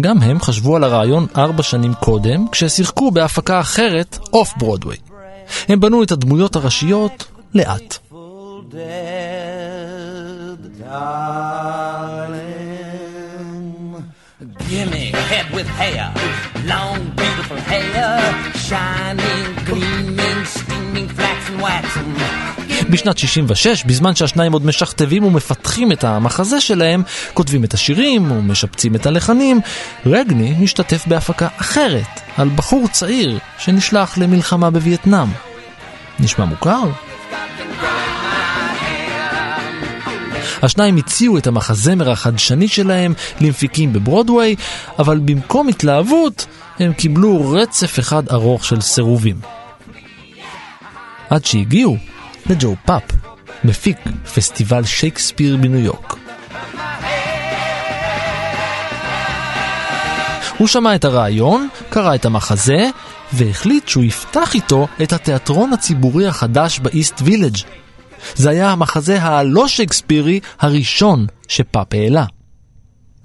גם 0.01 0.21
הם 0.21 0.39
חשבו 0.39 0.75
על 0.75 0.83
הרעיון 0.83 1.27
ארבע 1.37 1.63
שנים 1.63 1.93
קודם, 1.93 2.47
כששיחקו 2.51 3.11
בהפקה 3.11 3.59
אחרת, 3.59 4.19
אוף 4.33 4.53
ברודוויי. 4.57 4.97
הם 5.67 5.79
בנו 5.79 6.03
את 6.03 6.11
הדמויות 6.11 6.55
הראשיות 6.55 7.25
לאט. 7.53 7.97
Darling. 10.87 12.17
Gimme 14.69 15.03
a 15.13 15.23
head 15.31 15.47
with 15.55 15.69
hair, 15.81 16.05
בשנת 22.89 23.17
66, 23.17 23.83
בזמן 23.83 24.15
שהשניים 24.15 24.53
עוד 24.53 24.65
משכתבים 24.65 25.23
ומפתחים 25.23 25.91
את 25.91 26.03
המחזה 26.03 26.61
שלהם, 26.61 27.03
כותבים 27.33 27.63
את 27.63 27.73
השירים 27.73 28.31
ומשפצים 28.31 28.95
את 28.95 29.05
הלחנים, 29.05 29.59
רגני 30.05 30.55
משתתף 30.59 31.07
בהפקה 31.07 31.47
אחרת, 31.57 32.21
על 32.37 32.49
בחור 32.55 32.87
צעיר 32.87 33.39
שנשלח 33.57 34.17
למלחמה 34.17 34.69
בווייטנאם. 34.69 35.27
נשמע 36.19 36.45
מוכר? 36.45 36.83
השניים 40.61 40.97
הציעו 40.97 41.37
את 41.37 41.47
המחזמר 41.47 42.11
החדשני 42.11 42.67
שלהם 42.67 43.13
למפיקים 43.41 43.93
בברודוויי, 43.93 44.55
אבל 44.99 45.19
במקום 45.25 45.67
התלהבות, 45.67 46.45
הם 46.79 46.93
קיבלו 46.93 47.51
רצף 47.51 47.99
אחד 47.99 48.29
ארוך 48.29 48.65
של 48.65 48.81
סירובים. 48.81 49.39
עד 51.29 51.45
שהגיעו 51.45 51.97
לג'ו 52.49 52.75
פאפ, 52.85 53.03
מפיק 53.63 53.97
פסטיבל 54.35 54.83
שייקספיר 54.83 55.57
בניו 55.57 55.79
יורק. 55.79 56.15
הוא 60.57 60.67
שמע 60.67 60.95
את 60.95 61.05
הרעיון, 61.05 61.67
קרא 61.89 62.15
את 62.15 62.25
המחזה, 62.25 62.89
והחליט 63.33 63.87
שהוא 63.87 64.03
יפתח 64.03 64.55
איתו 64.55 64.87
את 65.03 65.13
התיאטרון 65.13 65.73
הציבורי 65.73 66.27
החדש 66.27 66.79
באיסט 66.79 67.21
וילג'. 67.21 67.57
זה 68.35 68.49
היה 68.49 68.69
המחזה 68.69 69.23
הלא 69.23 69.67
שייקספירי 69.67 70.39
הראשון 70.59 71.25
שפאפ 71.47 71.87
העלה. 71.93 72.25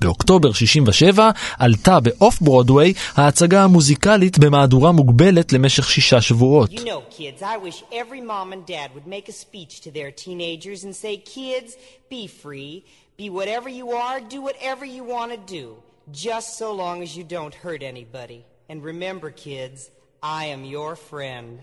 באוקטובר 0.03 0.53
67 0.53 1.31
עלתה 1.59 2.01
באוף 2.01 2.41
ברודוויי 2.41 2.93
ההצגה 3.15 3.65
המוזיקלית 3.65 4.39
במהדורה 4.39 4.93
מוגבלת 4.93 5.53
למשך 5.53 5.91
שישה 5.91 6.21
שבועות. 6.21 6.71
You 6.71 6.77
know, 6.77 7.03
kids, 7.11 7.43
I 7.43 7.57
every 7.93 8.21
dad 8.67 8.89
would 8.95 9.07
make 9.07 9.29
a 9.29 9.33
speech 9.33 9.81
to 9.85 9.91
their 9.91 10.11
teenagers 10.11 10.85
and 10.85 10.95
say, 10.95 11.17
kids, 11.17 11.77
be 12.09 12.27
free, 12.27 12.85
be 13.17 13.29
whatever 13.31 13.69
you 13.69 13.93
are, 13.93 14.21
do 14.21 14.41
whatever 14.49 14.85
you 14.85 15.05
want 15.05 15.31
to 15.33 15.41
do, 15.61 15.77
just 16.11 16.49
so 16.59 16.69
long 16.73 17.03
as 17.03 17.17
you 17.17 17.25
don't 17.25 17.55
hurt 17.55 17.83
anybody. 17.83 18.45
And 18.69 18.83
remember, 18.83 19.31
kids, 19.31 19.91
I 20.23 20.47
am 20.47 20.65
your 20.65 20.97
friend. 20.97 21.61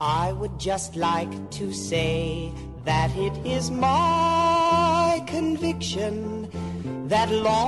I 0.00 0.32
would 0.32 0.58
just 0.58 0.96
like 0.96 1.32
to 1.52 1.72
say 1.72 2.50
that 2.84 3.10
it 3.16 3.36
is 3.46 3.70
my 3.70 5.20
conviction 5.26 6.46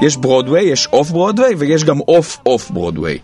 יש 0.03 0.17
ברודוויי, 0.17 0.65
יש 0.65 0.89
אוף 0.93 1.11
ברודוויי 1.11 1.55
ויש 1.55 1.85
גם 1.85 2.01
אוף 2.01 2.39
אוף 2.47 2.71
ברודוויי. 2.71 3.19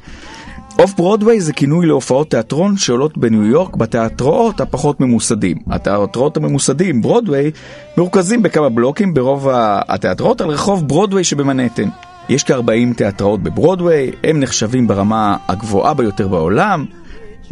אוף 0.78 0.94
ברודוויי 0.94 1.40
זה 1.40 1.52
כינוי 1.52 1.86
להופעות 1.86 2.30
תיאטרון 2.30 2.76
שעולות 2.76 3.18
בניו 3.18 3.44
יורק 3.44 3.76
בתיאטראות 3.76 4.60
הפחות 4.60 5.00
ממוסדים. 5.00 5.56
התיאטראות 5.70 6.36
הממוסדים, 6.36 7.02
ברודוויי, 7.02 7.50
מרוכזים 7.96 8.42
בכמה 8.42 8.68
בלוקים 8.68 9.14
ברוב 9.14 9.48
התיאטראות 9.88 10.40
על 10.40 10.48
רחוב 10.48 10.88
ברודוויי 10.88 11.24
שבמנהטן. 11.24 11.88
יש 12.28 12.44
כ-40 12.44 12.96
תיאטראות 12.96 13.42
בברודוויי, 13.42 14.10
הם 14.24 14.40
נחשבים 14.40 14.86
ברמה 14.86 15.36
הגבוהה 15.48 15.94
ביותר 15.94 16.28
בעולם, 16.28 16.86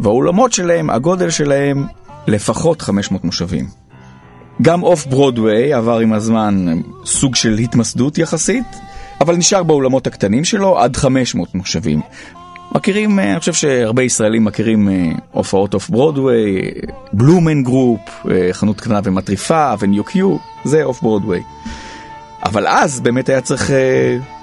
והאולמות 0.01 0.53
שלהם, 0.53 0.89
הגודל 0.89 1.29
שלהם, 1.29 1.85
לפחות 2.27 2.81
500 2.81 3.23
מושבים. 3.23 3.65
גם 4.61 4.83
אוף 4.83 5.05
ברודוויי 5.05 5.73
עבר 5.73 5.99
עם 5.99 6.13
הזמן 6.13 6.65
סוג 7.05 7.35
של 7.35 7.57
התמסדות 7.57 8.17
יחסית, 8.17 8.65
אבל 9.21 9.35
נשאר 9.35 9.63
באולמות 9.63 10.07
הקטנים 10.07 10.43
שלו 10.43 10.79
עד 10.79 10.95
500 10.95 11.55
מושבים. 11.55 12.01
מכירים, 12.75 13.19
אה, 13.19 13.31
אני 13.31 13.39
חושב 13.39 13.53
שהרבה 13.53 14.03
ישראלים 14.03 14.43
מכירים 14.43 14.89
אה, 14.89 15.11
הופעות 15.31 15.73
אוף 15.73 15.89
ברודוויי, 15.89 16.71
Blue 17.13 17.42
Man 17.42 17.63
Group, 17.63 18.01
אה, 18.31 18.49
חנות 18.51 18.81
קטנה 18.81 18.99
ומטריפה, 19.03 19.73
Avenue 19.79 20.03
Q, 20.03 20.37
זה 20.65 20.83
אוף 20.83 21.01
ברודוויי. 21.01 21.41
אבל 22.45 22.67
אז 22.67 22.99
באמת 22.99 23.29
היה 23.29 23.41
צריך 23.41 23.71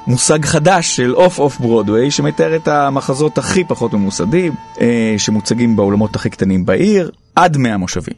מושג 0.09 0.45
חדש 0.45 0.97
של 0.97 1.15
אוף 1.15 1.39
אוף 1.39 1.61
ברודוויי, 1.61 2.11
שמתאר 2.11 2.57
את 2.57 2.69
המחזות 2.69 3.39
הכי 3.39 3.65
פחות 3.65 3.93
ממוסדים, 3.93 4.53
אה, 4.81 5.15
שמוצגים 5.19 5.77
באולמות 5.77 6.17
הכי 6.17 6.31
קטנים 6.31 6.67
בעיר, 6.67 7.11
עד 7.37 7.57
100 7.57 7.77
מושבים. 7.77 8.15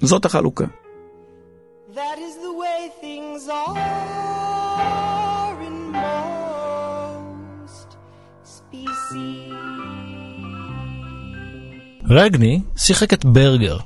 זאת 0.00 0.24
החלוקה. 0.24 0.64
That 1.94 1.98
is 1.98 2.34
the 2.44 2.52
way 2.60 2.80
things 3.02 3.48
are 3.48 3.76
in 5.68 5.94
most 5.94 7.90
species. 8.44 9.52
רגני 12.08 12.60
שיחק 12.76 13.12
את 13.12 13.24
ברגר. 13.24 13.76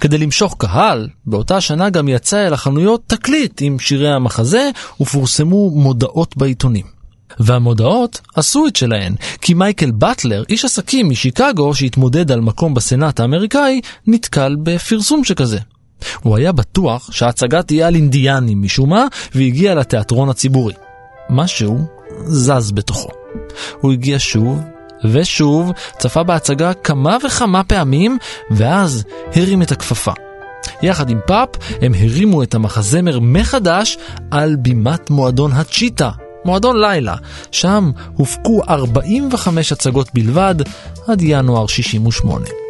כדי 0.00 0.18
למשוך 0.18 0.54
קהל, 0.58 1.08
באותה 1.26 1.60
שנה 1.60 1.90
גם 1.90 2.08
יצא 2.08 2.46
אל 2.46 2.52
החנויות 2.52 3.02
תקליט 3.06 3.60
עם 3.60 3.78
שירי 3.78 4.12
המחזה 4.12 4.70
ופורסמו 5.00 5.70
מודעות 5.70 6.36
בעיתונים. 6.36 7.00
והמודעות 7.38 8.20
עשו 8.34 8.66
את 8.66 8.76
שלהן, 8.76 9.14
כי 9.40 9.54
מייקל 9.54 9.90
באטלר, 9.90 10.42
איש 10.48 10.64
עסקים 10.64 11.08
משיקגו 11.08 11.74
שהתמודד 11.74 12.32
על 12.32 12.40
מקום 12.40 12.74
בסנאט 12.74 13.20
האמריקאי, 13.20 13.80
נתקל 14.06 14.56
בפרסום 14.62 15.24
שכזה. 15.24 15.58
הוא 16.22 16.36
היה 16.36 16.52
בטוח 16.52 17.12
שההצגה 17.12 17.62
תהיה 17.62 17.86
על 17.86 17.94
אינדיאנים 17.94 18.62
משום 18.62 18.90
מה, 18.90 19.06
והגיע 19.34 19.74
לתיאטרון 19.74 20.28
הציבורי. 20.28 20.74
משהו 21.30 21.78
זז 22.26 22.72
בתוכו. 22.72 23.08
הוא 23.80 23.92
הגיע 23.92 24.16
שוב 24.18 24.60
ושוב, 25.04 25.72
צפה 25.98 26.22
בהצגה 26.22 26.74
כמה 26.74 27.16
וכמה 27.26 27.64
פעמים, 27.64 28.18
ואז 28.50 29.04
הרים 29.34 29.62
את 29.62 29.72
הכפפה. 29.72 30.12
יחד 30.82 31.10
עם 31.10 31.20
פאפ 31.26 31.48
הם 31.82 31.94
הרימו 31.94 32.42
את 32.42 32.54
המחזמר 32.54 33.18
מחדש 33.20 33.98
על 34.30 34.56
בימת 34.56 35.10
מועדון 35.10 35.52
הצ'יטה, 35.52 36.10
מועדון 36.44 36.80
לילה. 36.80 37.14
שם 37.50 37.90
הופקו 38.16 38.60
45 38.68 39.72
הצגות 39.72 40.08
בלבד 40.14 40.54
עד 41.08 41.22
ינואר 41.22 41.66
68. 41.66 42.69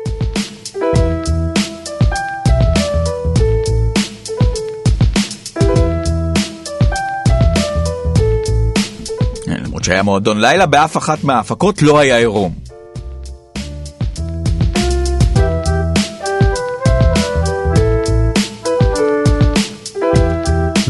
שהיה 9.91 10.03
מועדון 10.03 10.41
לילה, 10.41 10.67
באף 10.67 10.97
אחת 10.97 11.25
מההפקות 11.25 11.83
לא 11.83 11.99
היה 11.99 12.17
עירום. 12.17 12.55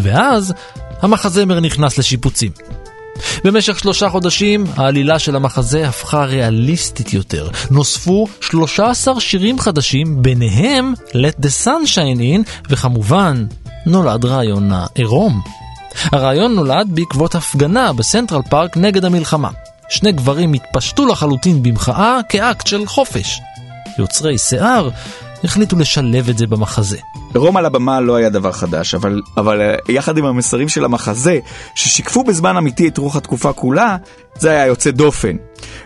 ואז 0.02 0.54
המחזמר 1.02 1.60
נכנס 1.60 1.98
לשיפוצים. 1.98 2.52
במשך 3.44 3.78
שלושה 3.78 4.08
חודשים 4.08 4.64
העלילה 4.76 5.18
של 5.18 5.36
המחזה 5.36 5.88
הפכה 5.88 6.24
ריאליסטית 6.24 7.12
יותר. 7.12 7.48
נוספו 7.70 8.26
13 8.40 9.20
שירים 9.20 9.58
חדשים, 9.58 10.22
ביניהם 10.22 10.94
Let 11.08 11.44
the 11.44 11.66
Sunshine 11.66 12.18
In, 12.18 12.50
וכמובן 12.70 13.46
נולד 13.86 14.24
רעיון 14.24 14.70
העירום. 14.72 15.40
הרעיון 16.12 16.54
נולד 16.54 16.88
בעקבות 16.90 17.34
הפגנה 17.34 17.92
בסנטרל 17.92 18.42
פארק 18.50 18.76
נגד 18.76 19.04
המלחמה. 19.04 19.50
שני 19.88 20.12
גברים 20.12 20.52
התפשטו 20.52 21.06
לחלוטין 21.06 21.62
במחאה 21.62 22.18
כאקט 22.28 22.66
של 22.66 22.86
חופש. 22.86 23.40
יוצרי 23.98 24.38
שיער 24.38 24.88
החליטו 25.44 25.76
לשלב 25.76 26.28
את 26.28 26.38
זה 26.38 26.46
במחזה. 26.46 26.98
רום 27.34 27.56
על 27.56 27.66
הבמה 27.66 28.00
לא 28.00 28.16
היה 28.16 28.28
דבר 28.28 28.52
חדש, 28.52 28.94
אבל, 28.94 29.20
אבל 29.36 29.60
אה, 29.60 29.74
יחד 29.88 30.18
עם 30.18 30.24
המסרים 30.24 30.68
של 30.68 30.84
המחזה, 30.84 31.38
ששיקפו 31.74 32.24
בזמן 32.24 32.56
אמיתי 32.56 32.88
את 32.88 32.98
רוח 32.98 33.16
התקופה 33.16 33.52
כולה, 33.52 33.96
זה 34.38 34.50
היה 34.50 34.66
יוצא 34.66 34.90
דופן. 34.90 35.36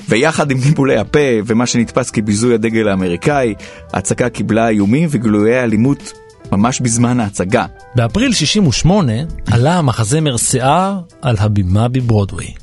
ויחד 0.08 0.50
עם 0.50 0.58
ניבולי 0.64 0.96
הפה 0.96 1.18
ומה 1.46 1.66
שנתפס 1.66 2.10
כביזוי 2.10 2.54
הדגל 2.54 2.88
האמריקאי, 2.88 3.54
ההצגה 3.92 4.28
קיבלה 4.28 4.68
איומים 4.68 5.08
וגילויי 5.10 5.62
אלימות 5.62 6.12
ממש 6.52 6.80
בזמן 6.80 7.20
ההצגה. 7.20 7.66
באפריל 7.94 8.32
68 8.32 9.12
עלה 9.50 9.78
המחזמר 9.78 10.36
שיער 10.36 11.00
על 11.22 11.36
הבימה 11.38 11.88
בברודוויי. 11.88 12.54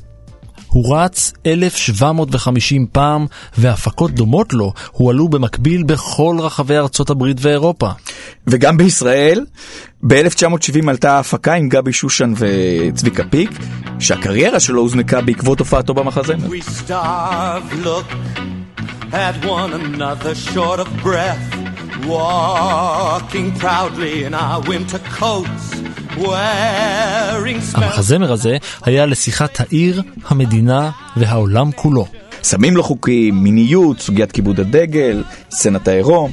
הוא 0.72 0.96
רץ 0.96 1.32
1,750 1.46 2.86
פעם, 2.92 3.26
והפקות 3.58 4.10
דומות 4.10 4.52
לו 4.52 4.72
הועלו 4.92 5.28
במקביל 5.28 5.82
בכל 5.82 6.36
רחבי 6.40 6.76
ארצות 6.76 7.10
הברית 7.10 7.36
ואירופה. 7.40 7.90
וגם 8.46 8.76
בישראל, 8.76 9.44
ב-1970 10.02 10.88
עלתה 10.88 11.12
ההפקה 11.12 11.54
עם 11.54 11.68
גבי 11.68 11.92
שושן 11.92 12.32
וצביקה 12.36 13.22
פיק, 13.30 13.50
שהקריירה 13.98 14.60
שלו 14.60 14.80
הוזנקה 14.80 15.20
בעקבות 15.20 15.58
הופעתו 15.58 15.94
במחזמר. 15.94 16.48
We 16.48 16.88
starve, 16.88 17.84
look 17.84 18.08
at 19.12 19.44
one 19.44 19.72
another 19.72 20.34
short 20.34 20.80
of 20.80 20.88
breath, 21.04 21.71
walking 22.06 23.52
proudly 23.58 24.24
in 24.24 24.34
our 24.34 24.60
winter 24.60 24.98
coats. 25.20 25.82
המחזמר 27.74 28.32
הזה 28.32 28.56
היה 28.84 29.06
לשיחת 29.06 29.60
העיר, 29.60 30.02
המדינה 30.28 30.90
והעולם 31.16 31.72
כולו. 31.72 32.06
סמים 32.42 32.76
לא 32.76 32.82
חוקיים, 32.82 33.34
מיניות, 33.34 34.00
סוגיית 34.00 34.32
כיבוד 34.32 34.60
הדגל, 34.60 35.22
סצנת 35.50 35.88
העירום. 35.88 36.32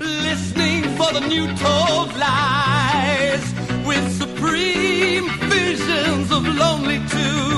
listening 0.00 0.84
for 0.98 1.10
the 1.16 1.24
new 1.32 1.46
told 1.64 2.08
lies 2.26 3.44
with 3.88 4.04
supreme 4.22 5.26
visions 5.56 6.26
of 6.36 6.42
lonely 6.62 6.98
tunes. 7.12 7.49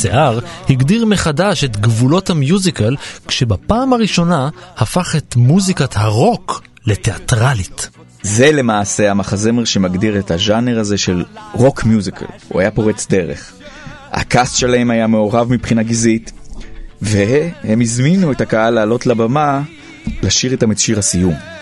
שיער 0.00 0.38
הגדיר 0.70 1.04
מחדש 1.04 1.64
את 1.64 1.76
גבולות 1.76 2.30
המיוזיקל, 2.30 2.96
כשבפעם 3.28 3.92
הראשונה 3.92 4.48
הפך 4.76 5.16
את 5.16 5.36
מוזיקת 5.36 5.96
הרוק 5.96 6.62
לתיאטרלית. 6.86 7.88
זה 8.22 8.52
למעשה 8.52 9.10
המחזמר 9.10 9.64
שמגדיר 9.64 10.18
את 10.18 10.30
הז'אנר 10.30 10.78
הזה 10.78 10.98
של 10.98 11.24
רוק 11.52 11.84
מיוזיקל. 11.84 12.26
הוא 12.48 12.60
היה 12.60 12.70
פורץ 12.70 13.06
דרך. 13.10 13.52
הקאסט 14.12 14.56
שלהם 14.56 14.90
היה 14.90 15.06
מעורב 15.06 15.52
מבחינה 15.52 15.82
גזעית, 15.82 16.32
והם 17.02 17.80
הזמינו 17.80 18.32
את 18.32 18.40
הקהל 18.40 18.74
לעלות 18.74 19.06
לבמה 19.06 19.62
לשיר 20.22 20.52
איתם 20.52 20.72
את 20.72 20.78
שיר 20.78 20.98
הסיום. 20.98 21.55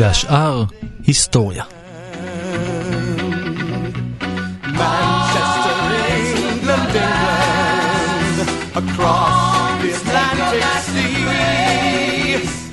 והשאר, 0.00 0.64
היסטוריה. 1.06 1.64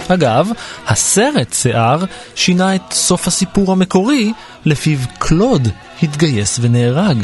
אגב, 0.08 0.50
הסרט 0.88 1.54
שיער 1.54 2.04
שינה 2.36 2.76
את 2.76 2.82
סוף 2.92 3.28
הסיפור 3.28 3.72
המקורי, 3.72 4.34
לפיו 4.66 5.00
קלוד 5.20 5.68
התגייס 6.04 6.60
ונהרג. 6.62 7.18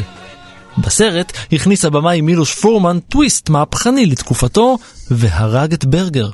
בסרט 0.78 1.32
הכניס 1.52 1.84
הבמאי 1.84 2.20
מילוש 2.20 2.54
פורמן 2.54 2.98
טוויסט 3.08 3.48
מהפכני 3.48 4.06
לתקופתו, 4.06 4.78
והרג 5.10 5.72
את 5.72 5.84
ברגר. 5.84 6.28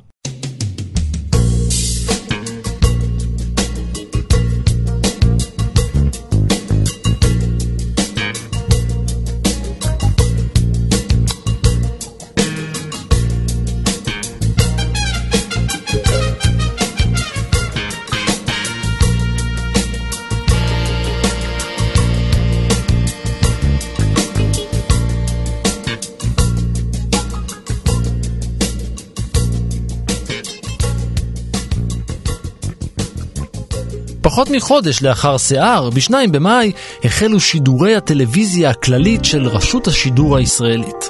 פחות 34.40 34.56
מחודש 34.56 35.02
לאחר 35.02 35.38
שיער, 35.38 35.90
ב-2 35.90 36.12
במאי, 36.30 36.72
החלו 37.04 37.40
שידורי 37.40 37.96
הטלוויזיה 37.96 38.70
הכללית 38.70 39.24
של 39.24 39.46
רשות 39.46 39.86
השידור 39.86 40.36
הישראלית. 40.36 41.08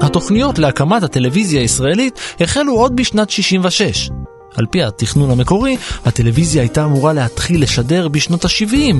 התוכניות 0.00 0.58
להקמת 0.58 1.02
הטלוויזיה 1.02 1.60
הישראלית 1.60 2.20
החלו 2.40 2.74
עוד 2.74 2.96
בשנת 2.96 3.30
66. 3.30 4.10
על 4.56 4.66
פי 4.70 4.82
התכנון 4.82 5.30
המקורי, 5.30 5.76
הטלוויזיה 6.04 6.62
הייתה 6.62 6.84
אמורה 6.84 7.12
להתחיל 7.12 7.62
לשדר 7.62 8.08
בשנות 8.08 8.44
ה-70, 8.44 8.94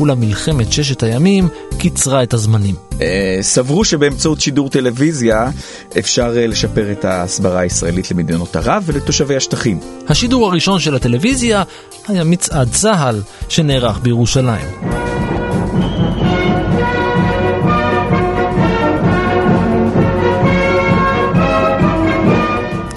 אולם 0.00 0.20
מלחמת 0.20 0.72
ששת 0.72 1.02
הימים 1.02 1.48
קיצרה 1.78 2.22
את 2.22 2.34
הזמנים. 2.34 2.74
אה, 3.00 3.38
סברו 3.40 3.84
שבאמצעות 3.84 4.40
שידור 4.40 4.68
טלוויזיה 4.68 5.50
אפשר 5.98 6.34
אה, 6.36 6.46
לשפר 6.46 6.92
את 6.92 7.04
ההסברה 7.04 7.60
הישראלית 7.60 8.10
למדינות 8.10 8.56
ערב 8.56 8.82
ולתושבי 8.86 9.36
השטחים. 9.36 9.80
השידור 10.08 10.46
הראשון 10.46 10.80
של 10.80 10.94
הטלוויזיה 10.94 11.62
היה 12.08 12.24
מצעד 12.24 12.68
צה"ל 12.70 13.22
שנערך 13.48 13.98
בירושלים. 13.98 15.41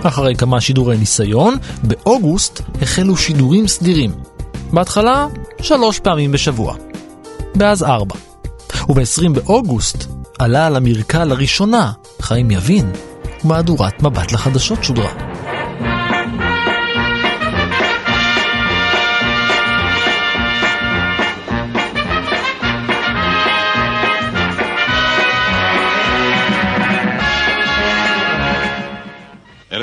אחרי 0.08 0.36
כמה 0.36 0.62
שידורי 0.62 0.98
ניסיון, 0.98 1.56
באוגוסט 1.84 2.62
החלו 2.82 3.18
שידורים 3.18 3.68
סדירים. 3.68 4.12
בהתחלה, 4.74 5.28
שלוש 5.62 6.00
פעמים 6.00 6.32
בשבוע. 6.32 6.76
ואז 7.56 7.84
ארבע. 7.84 8.16
וב-20 8.90 9.30
באוגוסט 9.30 10.06
עלה 10.40 10.68
על 10.68 10.76
המרקע 10.76 11.26
לראשונה 11.26 11.92
חיים 12.22 12.52
יבין, 12.52 12.92
ומהדורת 13.44 14.04
מבט 14.04 14.32
לחדשות 14.32 14.84
שודרה. 14.84 15.25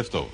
ערב 0.03 0.11
טוב. 0.11 0.29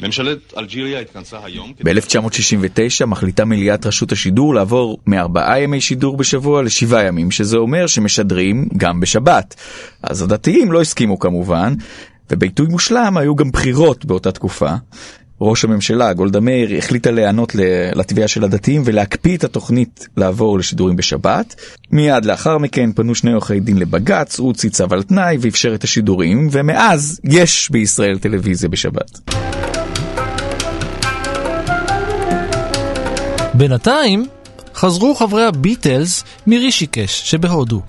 ממשלת 0.00 0.38
אלג'יריה 0.58 1.00
התכנסה 1.00 1.38
היום... 1.44 1.72
כדי- 1.78 1.94
ב-1969 1.94 3.06
מחליטה 3.06 3.44
מליאת 3.44 3.86
רשות 3.86 4.12
השידור 4.12 4.54
לעבור 4.54 4.98
מארבעה 5.06 5.60
ימי 5.60 5.80
שידור 5.80 6.16
בשבוע 6.16 6.62
לשבעה 6.62 7.04
ימים, 7.04 7.30
שזה 7.30 7.56
אומר 7.56 7.86
שמשדרים 7.86 8.68
גם 8.76 9.00
בשבת. 9.00 9.54
אז 10.02 10.22
הדתיים 10.22 10.72
לא 10.72 10.80
הסכימו 10.80 11.18
כמובן, 11.18 11.74
ובעיתוי 12.30 12.66
מושלם 12.66 13.16
היו 13.16 13.36
גם 13.36 13.50
בחירות 13.50 14.04
באותה 14.04 14.32
תקופה. 14.32 14.74
ראש 15.44 15.64
הממשלה, 15.64 16.12
גולדה 16.12 16.40
מאיר, 16.40 16.78
החליטה 16.78 17.10
להיענות 17.10 17.52
לתביעה 17.94 18.28
של 18.28 18.44
הדתיים 18.44 18.82
ולהקפיא 18.84 19.36
את 19.36 19.44
התוכנית 19.44 20.08
לעבור 20.16 20.58
לשידורים 20.58 20.96
בשבת. 20.96 21.54
מיד 21.90 22.24
לאחר 22.24 22.58
מכן 22.58 22.92
פנו 22.92 23.14
שני 23.14 23.32
עורכי 23.32 23.60
דין 23.60 23.78
לבג"ץ, 23.78 24.38
הוא 24.38 24.46
הוציא 24.46 24.70
צו 24.70 24.84
על 24.90 25.02
תנאי 25.02 25.36
ואפשר 25.40 25.74
את 25.74 25.84
השידורים, 25.84 26.48
ומאז 26.52 27.20
יש 27.24 27.70
בישראל 27.70 28.18
טלוויזיה 28.18 28.68
בשבת. 28.68 29.30
בינתיים 33.54 34.26
חזרו 34.74 35.14
חברי 35.14 35.44
הביטלס 35.44 36.24
מרישיקש 36.46 37.30
שבהודו. 37.30 37.82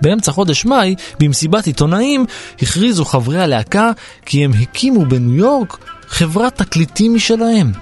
באמצע 0.00 0.32
חודש 0.32 0.64
מאי, 0.64 0.94
במסיבת 1.20 1.66
עיתונאים, 1.66 2.26
הכריזו 2.62 3.04
חברי 3.04 3.40
הלהקה 3.40 3.90
כי 4.26 4.44
הם 4.44 4.52
הקימו 4.60 5.06
בניו 5.06 5.36
יורק 5.36 5.78
חברת 6.18 6.54
תקליטים 6.62 7.14
משלהם, 7.14 7.72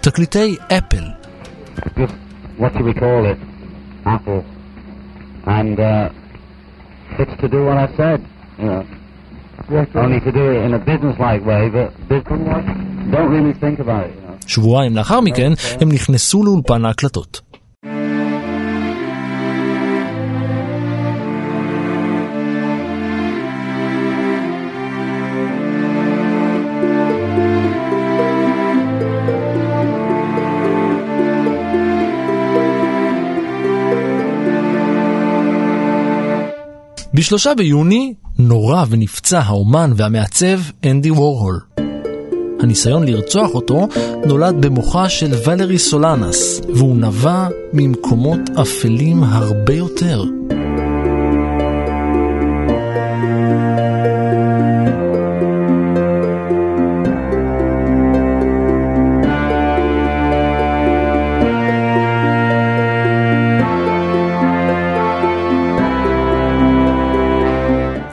תקליטי 0.00 0.56
אפל. 0.78 1.04
what 2.58 2.72
do 2.78 2.82
we 2.88 2.94
call 2.94 3.22
it? 3.32 3.38
Apple. 4.16 4.42
And 5.58 5.76
uh, 5.78 7.20
it's 7.20 7.34
to 7.42 7.48
do 7.54 7.60
what 7.68 7.76
I 7.84 7.88
said, 8.00 8.18
you 8.58 8.66
know. 8.70 8.82
Only 10.04 10.20
to 10.26 10.32
do 10.40 10.44
it 10.52 10.60
in 10.66 10.72
a 10.80 10.82
business-like 10.90 11.42
way, 11.50 11.62
but 11.76 11.88
business 12.12 12.40
don't 13.14 13.30
really 13.36 13.54
think 13.64 13.76
about 13.84 14.04
it, 14.08 14.14
you 14.14 14.26
know. 14.26 14.36
שבועיים 14.46 14.96
לאחר 14.96 15.20
מכן 15.20 15.52
הם 15.80 15.88
נכנסו 15.92 16.44
לאולפן 16.44 16.84
ההקלטות. 16.84 17.40
בשלושה 37.22 37.54
ביוני 37.54 38.14
נורה 38.38 38.84
ונפצע 38.90 39.40
האומן 39.40 39.92
והמעצב 39.96 40.60
אנדי 40.84 41.10
וורהול. 41.10 41.60
הניסיון 42.60 43.04
לרצוח 43.04 43.54
אותו 43.54 43.88
נולד 44.26 44.66
במוחה 44.66 45.08
של 45.08 45.32
ולרי 45.46 45.78
סולנס, 45.78 46.60
והוא 46.74 46.96
נבע 46.96 47.48
ממקומות 47.72 48.40
אפלים 48.62 49.22
הרבה 49.24 49.74
יותר. 49.74 50.24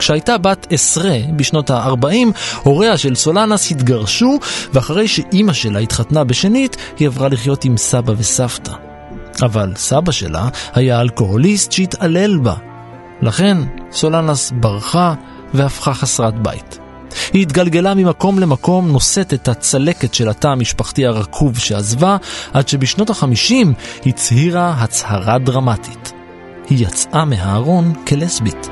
כשהייתה 0.00 0.38
בת 0.38 0.66
עשרה 0.70 1.16
בשנות 1.36 1.70
ה-40, 1.70 2.06
הוריה 2.62 2.98
של 2.98 3.14
סולנס 3.14 3.70
התגרשו, 3.70 4.38
ואחרי 4.72 5.08
שאימא 5.08 5.52
שלה 5.52 5.78
התחתנה 5.78 6.24
בשנית, 6.24 6.76
היא 6.98 7.08
עברה 7.08 7.28
לחיות 7.28 7.64
עם 7.64 7.76
סבא 7.76 8.12
וסבתא. 8.16 8.72
אבל 9.42 9.72
סבא 9.76 10.12
שלה 10.12 10.48
היה 10.74 11.00
אלכוהוליסט 11.00 11.72
שהתעלל 11.72 12.38
בה. 12.38 12.54
לכן 13.22 13.58
סולנס 13.92 14.52
ברחה 14.54 15.14
והפכה 15.54 15.94
חסרת 15.94 16.42
בית. 16.42 16.78
היא 17.32 17.42
התגלגלה 17.42 17.94
ממקום 17.94 18.38
למקום, 18.38 18.92
נושאת 18.92 19.34
את 19.34 19.48
הצלקת 19.48 20.14
של 20.14 20.28
התא 20.28 20.48
המשפחתי 20.48 21.06
הרקוב 21.06 21.58
שעזבה, 21.58 22.16
עד 22.52 22.68
שבשנות 22.68 23.10
החמישים 23.10 23.72
הצהירה 24.06 24.74
הצהרה 24.78 25.38
דרמטית. 25.38 26.12
היא 26.70 26.86
יצאה 26.86 27.24
מהארון 27.24 27.94
כלסבית. 28.06 28.68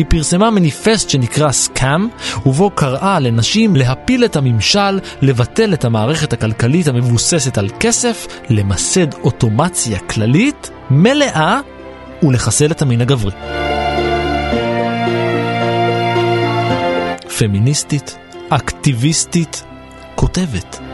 היא 0.00 0.06
פרסמה 0.08 0.50
מניפסט 0.50 1.10
שנקרא 1.10 1.52
סקאם, 1.52 2.08
ובו 2.46 2.70
קראה 2.70 3.20
לנשים 3.20 3.76
להפיל 3.76 4.24
את 4.24 4.36
הממשל, 4.36 5.00
לבטל 5.22 5.74
את 5.74 5.84
המערכת 5.84 6.32
הכלכלית 6.32 6.88
המבוססת 6.88 7.58
על 7.58 7.68
כסף, 7.80 8.26
למסד 8.50 9.14
אוטומציה 9.14 9.98
כללית, 9.98 10.70
מלאה, 10.90 11.60
ולחסל 12.22 12.70
את 12.70 12.82
המין 12.82 13.00
הגברי. 13.00 13.32
פמיניסטית, 17.38 18.16
אקטיביסטית, 18.50 19.64
כותבת. 20.14 20.89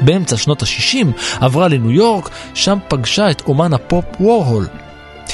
באמצע 0.00 0.36
שנות 0.36 0.62
ה-60 0.62 1.06
עברה 1.40 1.68
לניו 1.68 1.90
יורק, 1.90 2.30
שם 2.54 2.78
פגשה 2.88 3.30
את 3.30 3.42
אומן 3.46 3.72
הפופ 3.72 4.04
וורהול. 4.20 4.66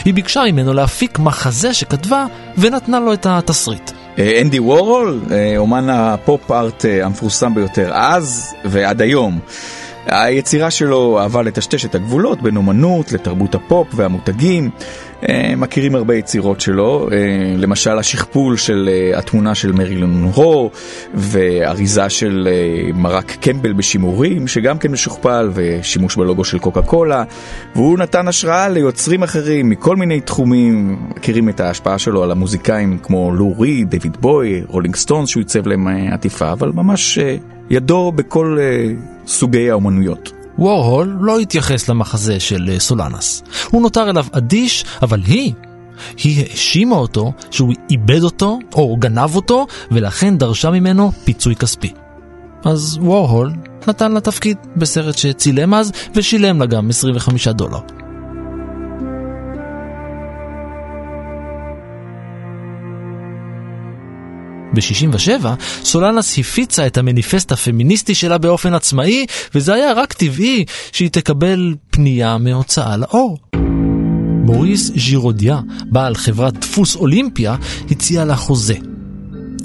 היא 0.05 0.15
ביקשה 0.15 0.43
ממנו 0.47 0.75
להפיק 0.75 1.19
מחזה 1.19 1.75
שכתבה 1.75 2.27
ונתנה 2.59 3.01
לו 3.01 3.13
את 3.13 3.27
התסריט. 3.27 3.91
אה, 4.19 4.41
אנדי 4.41 4.59
וורהול, 4.59 5.21
אה, 5.31 5.55
אומן 5.57 5.91
הפופ 5.91 6.51
ארט 6.51 6.85
אה, 6.85 7.05
המפורסם 7.07 7.55
ביותר 7.55 7.91
אז 7.95 8.55
ועד 8.65 9.03
היום. 9.03 9.41
היצירה 10.07 10.71
שלו 10.71 11.19
אהבה 11.21 11.43
לטשטש 11.43 11.85
את 11.85 11.95
הגבולות 11.95 12.43
בין 12.43 12.57
אומנות 12.57 13.13
לתרבות 13.13 13.55
הפופ 13.55 13.89
והמותגים. 13.95 14.71
אה, 15.29 15.53
מכירים 15.57 15.95
הרבה 15.95 16.15
יצירות 16.15 16.61
שלו, 16.61 17.09
אה, 17.13 17.17
למשל 17.57 17.99
השכפול 17.99 18.57
של 18.57 18.89
אה, 18.93 19.19
התמונה 19.19 19.55
של 19.55 19.73
מרילין 19.73 20.11
מונרו 20.11 20.71
ואריזה 21.15 22.09
של 22.09 22.49
מרק 22.95 23.37
קמפבל 23.41 23.73
בשימורים 23.73 24.49
שגם 24.49 24.79
כן 24.79 24.93
משוכפל 24.93 25.51
ושימוש 25.55 26.17
בלוגו 26.17 26.45
של 26.45 26.59
קוקה 26.59 26.83
קולה 26.83 27.25
והוא 27.75 27.99
נתן 27.99 28.29
השראה 28.29 28.69
ליוצרים 28.69 29.23
אחרים 29.23 29.69
מכל 29.69 29.97
מיני 29.97 30.21
תחומים, 30.21 30.99
מכירים 31.17 31.49
את 31.49 31.61
ההשפעה 31.61 31.99
שלו 31.99 32.23
על 32.23 32.31
המוזיקאים 32.31 32.99
כמו 32.99 33.33
לו 33.35 33.55
ריד, 33.61 33.91
דיוויד 33.91 34.17
בואי, 34.21 34.63
רולינג 34.69 34.97
סטונס 34.97 35.29
שהוא 35.29 35.41
עיצב 35.41 35.67
להם 35.67 35.89
עטיפה, 35.89 36.53
אבל 36.53 36.73
ממש 36.75 37.19
ידו 37.71 38.13
בכל 38.13 38.59
אה, 38.61 38.93
סוגי 39.27 39.71
האומנויות. 39.71 40.33
וורהול 40.59 41.17
לא 41.21 41.39
התייחס 41.39 41.89
למחזה 41.89 42.41
של 42.41 42.71
אה, 42.73 42.81
סולנס. 42.81 43.43
הוא 43.71 43.83
נותר 43.83 44.11
אליו 44.11 44.27
אדיש, 44.33 44.85
אבל 45.03 45.21
היא, 45.27 45.53
היא 46.25 46.45
האשימה 46.51 46.97
אותו 46.97 47.33
שהוא 47.51 47.73
איבד 47.91 48.23
אותו 48.23 48.59
או 48.75 48.97
גנב 48.97 49.37
אותו, 49.37 49.67
ולכן 49.91 50.39
דרשה 50.39 50.71
ממנו 50.71 51.13
פיצוי 51.25 51.57
כספי. 51.57 51.93
אז 52.65 52.99
וורהול 53.01 53.53
נתן 53.89 54.13
לה 54.13 54.21
תפקיד 54.21 54.57
בסרט 54.77 55.19
שצילם 55.19 55.75
אז, 55.75 55.93
ושילם 56.15 56.61
לה 56.61 56.67
גם 56.67 56.89
25 56.91 57.49
דולר. 57.49 57.81
ב-67 64.77 65.47
סולנס 65.85 66.39
הפיצה 66.39 66.87
את 66.87 66.99
המניפסט 66.99 67.53
הפמיניסטי 67.53 68.15
שלה 68.15 68.39
באופן 68.39 68.75
עצמאי, 68.75 69.27
וזה 69.55 69.75
היה 69.75 69.93
רק 69.93 70.13
טבעי 70.13 70.65
שהיא 70.93 71.11
תקבל 71.11 71.75
פנייה 71.91 72.39
מהוצאה 72.39 72.97
לאור. 72.97 73.39
מוריס 74.45 74.91
ז'ירודיה, 74.97 75.61
בעל 75.85 76.15
חברת 76.15 76.59
דפוס 76.59 76.97
אולימפיה, 76.97 77.57
הציע 77.91 78.25
לה 78.25 78.37
חוזה. 78.37 78.75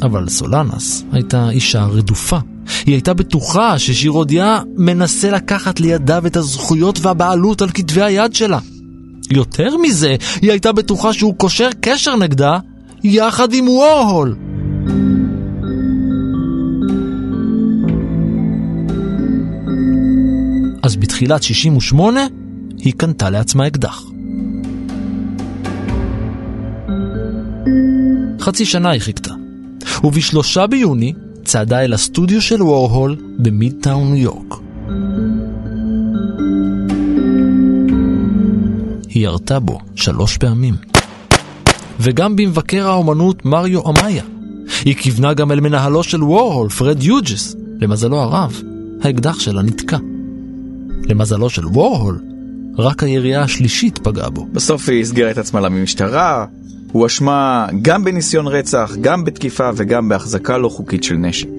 אבל 0.01 0.29
סולנס 0.29 1.03
הייתה 1.11 1.49
אישה 1.49 1.83
רדופה. 1.83 2.37
היא 2.85 2.95
הייתה 2.95 3.13
בטוחה 3.13 3.79
שז'ירודיה 3.79 4.59
מנסה 4.77 5.31
לקחת 5.31 5.79
לידיו 5.79 6.23
את 6.27 6.37
הזכויות 6.37 6.99
והבעלות 7.01 7.61
על 7.61 7.69
כתבי 7.69 8.01
היד 8.01 8.35
שלה. 8.35 8.59
יותר 9.31 9.77
מזה, 9.77 10.15
היא 10.41 10.51
הייתה 10.51 10.71
בטוחה 10.71 11.13
שהוא 11.13 11.35
קושר 11.35 11.69
קשר 11.81 12.15
נגדה 12.15 12.59
יחד 13.03 13.53
עם 13.53 13.67
וורהול. 13.67 14.35
אז 20.83 20.95
בתחילת 20.95 21.43
68 21.43 22.19
היא 22.77 22.93
קנתה 22.97 23.29
לעצמה 23.29 23.67
אקדח. 23.67 24.03
חצי 28.39 28.65
שנה 28.65 28.89
היא 28.89 29.01
חיכתה, 29.01 29.33
ובשלושה 30.03 30.67
ביוני 30.67 31.13
צעדה 31.45 31.81
אל 31.81 31.93
הסטודיו 31.93 32.41
של 32.41 32.63
וורהול 32.63 33.15
במידטאון 33.39 34.13
ניו 34.13 34.17
יורק. 34.17 34.55
היא 39.09 39.23
ירתה 39.23 39.59
בו 39.59 39.79
שלוש 39.95 40.37
פעמים. 40.37 40.75
וגם 41.99 42.35
במבקר 42.35 42.87
האומנות 42.87 43.45
מריו 43.45 43.81
אמיה. 43.89 44.23
היא 44.85 44.95
כיוונה 44.95 45.33
גם 45.33 45.51
אל 45.51 45.59
מנהלו 45.59 46.03
של 46.03 46.23
וורהול, 46.23 46.69
פרד 46.69 47.03
יוג'ס. 47.03 47.55
למזלו 47.81 48.19
הרב, 48.19 48.61
האקדח 49.01 49.39
שלה 49.39 49.61
נתקע. 49.61 49.97
למזלו 51.05 51.49
של 51.49 51.65
וורהול, 51.65 52.19
רק 52.77 53.03
הירייה 53.03 53.41
השלישית 53.41 53.97
פגעה 53.97 54.29
בו. 54.29 54.47
בסוף 54.51 54.89
היא 54.89 55.01
הסגירה 55.01 55.31
את 55.31 55.37
עצמה 55.37 55.59
למשטרה, 55.59 56.45
הואשמה 56.91 57.67
גם 57.81 58.03
בניסיון 58.03 58.47
רצח, 58.47 58.91
גם 59.01 59.25
בתקיפה 59.25 59.69
וגם 59.75 60.09
בהחזקה 60.09 60.57
לא 60.57 60.69
חוקית 60.69 61.03
של 61.03 61.15
נשק. 61.15 61.49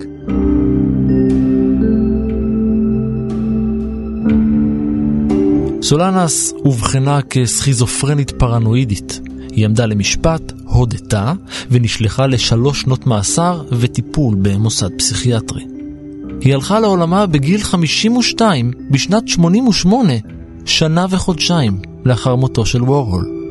סולנס 5.83 6.53
אובחנה 6.65 7.23
כסכיזופרנית 7.23 8.31
פרנואידית. 8.31 9.21
היא 9.53 9.65
עמדה 9.65 9.87
למשפט, 9.87 10.53
הודתה, 10.65 11.33
ונשלחה 11.71 12.27
לשלוש 12.27 12.81
שנות 12.81 13.07
מאסר 13.07 13.63
וטיפול 13.71 14.37
במוסד 14.43 14.89
פסיכיאטרי. 14.99 15.65
היא 16.41 16.55
הלכה 16.55 16.81
לעולמה 16.81 17.27
בגיל 17.27 17.63
52 17.63 18.73
בשנת 18.91 19.29
88, 19.29 20.13
שנה 20.65 21.07
וחודשיים 21.11 21.79
לאחר 22.05 22.37
מותו 22.37 22.67
של 22.67 22.83
וורהול. 22.83 23.43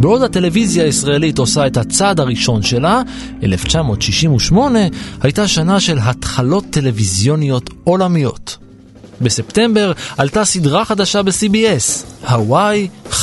בעוד 0.00 0.22
הטלוויזיה 0.22 0.84
הישראלית 0.84 1.38
עושה 1.38 1.66
את 1.66 1.76
הצעד 1.76 2.20
הראשון 2.20 2.62
שלה, 2.62 3.02
1968 3.42 4.78
הייתה 5.20 5.48
שנה 5.48 5.80
של 5.80 5.98
התחלות 6.02 6.64
טלוויזיוניות 6.70 7.70
עולמיות. 7.84 8.63
בספטמבר 9.24 9.92
עלתה 10.16 10.44
סדרה 10.44 10.84
חדשה 10.84 11.22
ב-CBS, 11.22 12.06
הוואי 12.30 12.88
5-0. 13.10 13.14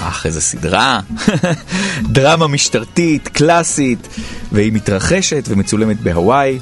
אך 0.00 0.26
איזה 0.26 0.40
סדרה, 0.40 1.00
דרמה 2.12 2.46
משטרתית, 2.46 3.28
קלאסית, 3.28 4.08
והיא 4.52 4.72
מתרחשת 4.72 5.44
ומצולמת 5.48 6.00
בהוואי. 6.00 6.58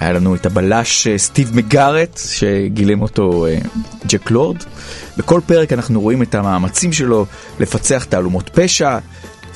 היה 0.00 0.12
לנו 0.12 0.34
את 0.34 0.46
הבלש 0.46 1.06
אה, 1.06 1.18
סטיב 1.18 1.56
מגארט, 1.56 2.20
שגילם 2.24 3.02
אותו 3.02 3.46
אה, 3.46 3.58
ג'ק 4.06 4.30
לורד. 4.30 4.56
בכל 5.16 5.40
פרק 5.46 5.72
אנחנו 5.72 6.00
רואים 6.00 6.22
את 6.22 6.34
המאמצים 6.34 6.92
שלו 6.92 7.26
לפצח 7.60 8.04
תעלומות 8.04 8.50
פשע, 8.54 8.98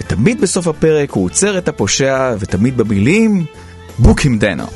ותמיד 0.00 0.40
בסוף 0.40 0.66
הפרק 0.66 1.10
הוא 1.10 1.24
עוצר 1.24 1.58
את 1.58 1.68
הפושע, 1.68 2.34
ותמיד 2.38 2.76
במילים, 2.76 3.44
book 4.02 4.18
him 4.18 4.42
dinner. 4.42 4.70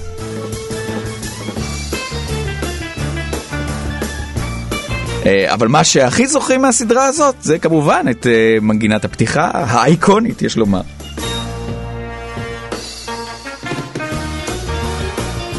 אה, 5.26 5.54
אבל 5.54 5.68
מה 5.68 5.84
שהכי 5.84 6.26
זוכרים 6.26 6.62
מהסדרה 6.62 7.06
הזאת 7.06 7.34
זה 7.40 7.58
כמובן 7.58 8.06
את 8.10 8.26
מנגינת 8.60 9.04
הפתיחה 9.04 9.50
האייקונית, 9.54 10.42
יש 10.42 10.56
לומר. 10.56 10.82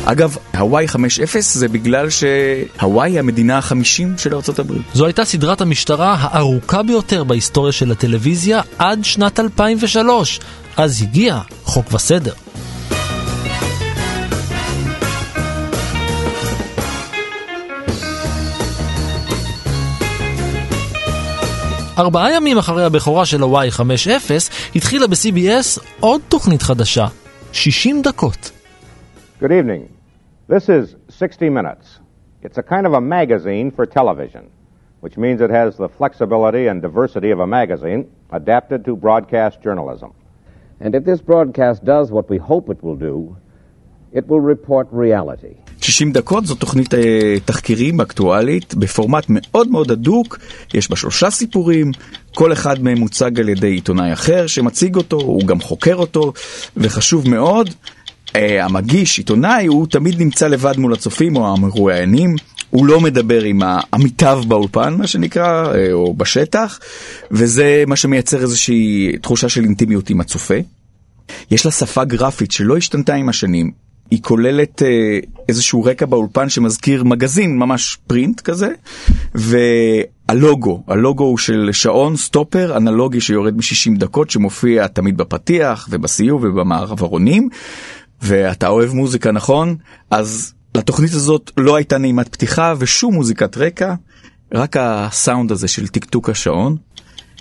אגב, 0.05 0.37
הוואי 0.57 0.85
5-0 0.85 0.95
זה 1.39 1.67
בגלל 1.67 2.07
שהוואי 2.09 3.11
היא 3.11 3.19
המדינה 3.19 3.57
החמישים 3.57 4.17
של 4.17 4.35
ארצות 4.35 4.59
הברית. 4.59 4.81
זו 4.93 5.05
הייתה 5.05 5.25
סדרת 5.25 5.61
המשטרה 5.61 6.15
הארוכה 6.19 6.83
ביותר 6.83 7.23
בהיסטוריה 7.23 7.71
של 7.71 7.91
הטלוויזיה 7.91 8.61
עד 8.77 8.99
שנת 9.03 9.39
2003. 9.39 10.39
אז 10.77 11.01
הגיע 11.01 11.39
חוק 11.63 11.93
וסדר. 11.93 12.33
ארבעה 21.97 22.35
ימים 22.35 22.57
אחרי 22.57 22.85
הבכורה 22.85 23.25
של 23.25 23.43
ה-Y50 23.43 24.31
התחילה 24.75 25.07
ב-CBS 25.07 25.79
עוד 25.99 26.21
תוכנית 26.29 26.61
חדשה, 26.61 27.05
60 27.53 28.01
דקות. 28.01 28.51
Good 29.41 29.45
evening. 29.45 29.92
This 30.55 30.69
is 30.69 30.95
60 31.09 31.49
Minutes. 31.49 31.85
It's 32.43 32.59
a 32.59 32.65
kind 32.73 32.85
of 32.85 32.93
a 32.93 33.01
magazine 33.01 33.71
for 33.71 33.87
television, 33.87 34.51
which 34.99 35.15
means 35.17 35.41
it 35.41 35.49
has 35.49 35.77
the 35.77 35.89
flexibility 35.89 36.67
and 36.67 36.79
diversity 36.79 37.31
of 37.31 37.39
a 37.39 37.47
magazine 37.47 38.01
adapted 38.39 38.85
to 38.85 38.95
broadcast 38.95 39.55
journalism. 39.63 40.11
And 40.79 40.93
if 40.93 41.03
this 41.05 41.21
broadcast 41.21 41.83
does 41.83 42.11
what 42.11 42.29
we 42.29 42.37
hope 42.37 42.69
it 42.69 42.83
will 42.83 42.99
do, 43.11 43.35
it 44.11 44.27
will 44.27 44.41
report 44.41 44.87
reality. 44.91 45.55
60 45.81 46.11
דקות 46.11 46.45
זו 46.45 46.55
תוכנית 46.55 46.93
אה, 46.93 47.35
תחקירים 47.45 48.01
אקטואלית 48.01 48.75
בפורמט 48.75 49.25
מאוד 49.29 49.71
מאוד 49.71 49.91
הדוק, 49.91 50.37
יש 50.73 50.89
בה 50.89 50.95
שלושה 50.95 51.29
סיפורים, 51.29 51.91
כל 52.35 52.53
אחד 52.53 52.83
מהם 52.83 52.97
מוצג 52.97 53.39
על 53.39 53.49
ידי 53.49 53.67
עיתונאי 53.67 54.13
אחר 54.13 54.47
שמציג 54.47 54.95
אותו, 54.95 55.17
הוא 55.17 55.41
גם 55.45 55.59
חוקר 55.59 55.95
אותו, 55.95 56.33
וחשוב 56.77 57.29
מאוד, 57.29 57.69
אה, 57.69 57.73
המגיש, 58.35 59.17
עיתונאי, 59.17 59.65
הוא 59.65 59.87
תמיד 59.87 60.21
נמצא 60.21 60.47
לבד 60.47 60.77
מול 60.77 60.93
הצופים 60.93 61.35
או 61.35 61.53
המרואיינים. 61.53 62.35
הוא 62.69 62.85
לא 62.85 63.01
מדבר 63.01 63.43
עם 63.43 63.61
עמיתיו 63.93 64.43
באולפן, 64.47 64.93
מה 64.97 65.07
שנקרא, 65.07 65.73
אה, 65.73 65.91
או 65.91 66.13
בשטח, 66.13 66.79
וזה 67.31 67.83
מה 67.87 67.95
שמייצר 67.95 68.41
איזושהי 68.41 69.11
תחושה 69.21 69.49
של 69.49 69.63
אינטימיות 69.63 70.09
עם 70.09 70.21
הצופה. 70.21 70.57
יש 71.51 71.65
לה 71.65 71.71
שפה 71.71 72.03
גרפית 72.03 72.51
שלא 72.51 72.77
השתנתה 72.77 73.13
עם 73.13 73.29
השנים. 73.29 73.71
היא 74.11 74.21
כוללת 74.21 74.81
אה, 74.81 75.19
איזשהו 75.49 75.83
רקע 75.83 76.05
באולפן 76.05 76.49
שמזכיר 76.49 77.03
מגזין, 77.03 77.57
ממש 77.57 77.97
פרינט 78.07 78.41
כזה, 78.41 78.69
והלוגו, 79.35 80.83
הלוגו 80.87 81.23
הוא 81.23 81.37
של 81.37 81.69
שעון 81.71 82.17
סטופר 82.17 82.77
אנלוגי 82.77 83.21
שיורד 83.21 83.57
ב-60 83.57 83.97
דקות, 83.97 84.29
שמופיע 84.29 84.87
תמיד 84.87 85.17
בפתיח 85.17 85.87
ובסיום 85.91 86.39
ובמעברונים, 86.43 87.49
ואתה 88.23 88.67
אוהב 88.67 88.93
מוזיקה, 88.93 89.31
נכון? 89.31 89.75
אז 90.11 90.53
לתוכנית 90.75 91.13
הזאת 91.13 91.51
לא 91.57 91.75
הייתה 91.75 91.97
נעימת 91.97 92.29
פתיחה 92.29 92.73
ושום 92.77 93.13
מוזיקת 93.13 93.57
רקע, 93.57 93.93
רק 94.53 94.77
הסאונד 94.79 95.51
הזה 95.51 95.67
של 95.67 95.87
טיקטוק 95.87 96.29
השעון. 96.29 96.77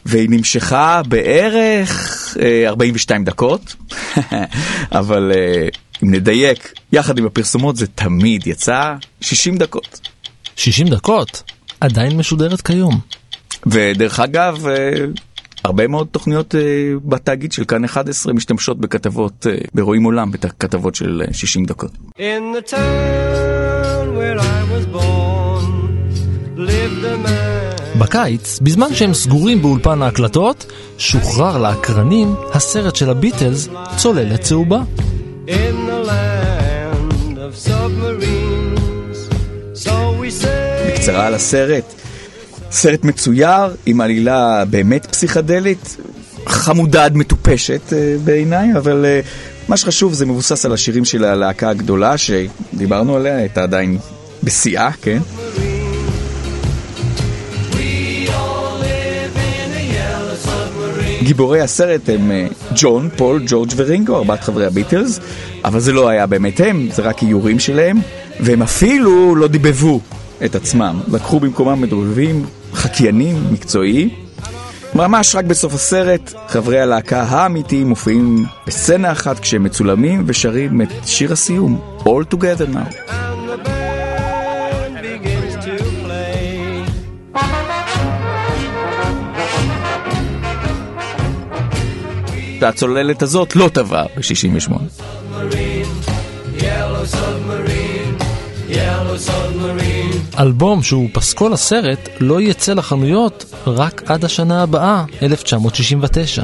והיא 0.06 0.30
נמשכה 0.30 1.02
בערך 1.08 2.36
אה, 2.40 2.68
42 2.68 3.24
דקות, 3.24 3.76
אבל 5.00 5.32
אה, 5.34 5.68
אם 6.02 6.14
נדייק, 6.14 6.72
יחד 6.92 7.18
עם 7.18 7.26
הפרסומות 7.26 7.76
זה 7.76 7.86
תמיד 7.86 8.46
יצא 8.46 8.94
60 9.20 9.56
דקות. 9.56 10.08
60 10.56 10.88
דקות? 10.88 11.42
עדיין 11.80 12.16
משודרת 12.16 12.60
כיום. 12.60 13.00
ודרך 13.66 14.20
אגב, 14.20 14.66
אה, 14.66 14.74
הרבה 15.64 15.86
מאוד 15.88 16.06
תוכניות 16.10 16.54
אה, 16.54 16.60
בתאגיד 17.04 17.52
של 17.52 17.64
כאן 17.64 17.84
11 17.84 18.32
משתמשות 18.32 18.80
בכתבות, 18.80 19.46
אה, 19.50 19.56
ברואים 19.74 20.04
עולם, 20.04 20.30
בכתבות 20.30 20.94
של 20.94 21.22
אה, 21.28 21.34
60 21.34 21.64
דקות. 21.64 21.90
In 22.16 22.56
the 22.56 22.70
town 22.70 24.16
where 24.16 24.38
I 24.38 24.60
was 24.72 24.96
born 24.96 25.64
lived 26.56 27.04
a 27.04 27.26
man. 27.26 27.98
בקיץ, 27.98 28.58
בזמן 28.60 28.94
שהם 28.94 29.14
סגורים 29.14 29.62
באולפן 29.62 30.02
ההקלטות, 30.02 30.72
שוחרר 30.98 31.58
לאקרנים 31.58 32.34
הסרט 32.52 32.96
של 32.96 33.10
הביטלס, 33.10 33.68
צוללת 33.96 34.40
צהובה. 34.40 34.82
In 35.46 35.50
the 35.50 36.08
land 36.08 37.38
of 37.38 37.68
submarines. 37.68 39.18
So 39.74 39.90
we 40.20 40.44
say. 40.44 40.88
בקצרה 40.88 41.26
על 41.26 41.34
הסרט. 41.34 41.94
סרט 42.72 43.04
מצויר 43.04 43.76
עם 43.86 44.00
עלילה 44.00 44.64
באמת 44.64 45.06
פסיכדלית, 45.06 45.96
חמודה 46.46 47.04
עד 47.04 47.16
מטופשת 47.16 47.92
אה, 47.92 48.16
בעיניי, 48.24 48.68
אבל 48.76 49.04
אה, 49.04 49.20
מה 49.68 49.76
שחשוב 49.76 50.12
זה 50.12 50.26
מבוסס 50.26 50.64
על 50.64 50.72
השירים 50.72 51.04
של 51.04 51.24
הלהקה 51.24 51.68
הגדולה 51.70 52.14
שדיברנו 52.18 53.16
עליה, 53.16 53.36
הייתה 53.36 53.62
עדיין 53.62 53.98
בשיאה, 54.42 54.90
כן? 55.02 55.18
גיבורי 61.22 61.60
הסרט 61.60 62.08
הם 62.08 62.30
אה, 62.30 62.46
ג'ון, 62.76 63.08
פול, 63.16 63.42
ג'ורג' 63.46 63.72
ורינגו, 63.76 64.16
ארבעת 64.16 64.44
חברי 64.44 64.66
הביטלס, 64.66 65.20
אבל 65.64 65.80
זה 65.80 65.92
לא 65.92 66.08
היה 66.08 66.26
באמת 66.26 66.60
הם, 66.60 66.88
זה 66.92 67.02
רק 67.02 67.22
איורים 67.22 67.58
שלהם, 67.58 68.00
והם 68.40 68.62
אפילו 68.62 69.36
לא 69.36 69.48
דיבבו 69.48 70.00
את 70.44 70.54
עצמם. 70.54 71.00
לקחו 71.12 71.40
במקומם 71.40 71.80
מדובבים, 71.80 72.44
חקיינים, 72.72 73.36
מקצועי. 73.52 74.10
ממש 74.94 75.34
רק 75.34 75.44
בסוף 75.44 75.74
הסרט, 75.74 76.32
חברי 76.48 76.80
הלהקה 76.80 77.22
האמיתיים 77.22 77.88
מופיעים 77.88 78.44
בסצנה 78.66 79.12
אחת 79.12 79.38
כשהם 79.38 79.62
מצולמים 79.62 80.24
ושרים 80.26 80.82
את 80.82 80.88
שיר 81.06 81.32
הסיום, 81.32 81.80
All 81.98 82.34
Together 82.34 82.74
Now. 82.74 83.12
והצוללת 92.60 93.22
הזאת 93.22 93.56
לא 93.56 93.68
טבעה 93.74 94.04
ב-68. 94.04 95.01
אלבום 100.38 100.82
שהוא 100.82 101.08
פסקול 101.12 101.52
הסרט 101.52 102.08
לא 102.20 102.40
יצא 102.40 102.72
לחנויות 102.72 103.44
רק 103.66 104.02
עד 104.06 104.24
השנה 104.24 104.62
הבאה, 104.62 105.04
1969. 105.22 106.42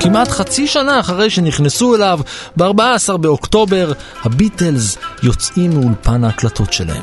כמעט 0.00 0.28
חצי 0.28 0.66
שנה 0.66 1.00
אחרי 1.00 1.30
שנכנסו 1.30 1.94
אליו, 1.94 2.20
ב-14 2.56 3.16
באוקטובר, 3.16 3.92
הביטלס 4.24 4.96
יוצאים 5.22 5.70
מאולפן 5.70 6.24
ההקלטות 6.24 6.72
שלהם. 6.72 7.02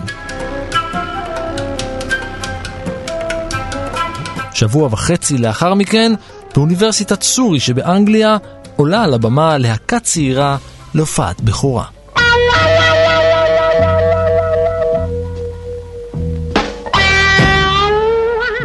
שבוע 4.53 4.89
וחצי 4.91 5.37
לאחר 5.37 5.73
מכן, 5.73 6.13
באוניברסיטת 6.55 7.23
סורי 7.23 7.59
שבאנגליה, 7.59 8.37
עולה 8.75 9.03
על 9.03 9.13
הבמה 9.13 9.57
להקה 9.57 9.99
צעירה 9.99 10.57
להופעת 10.93 11.41
בכורה. 11.41 11.85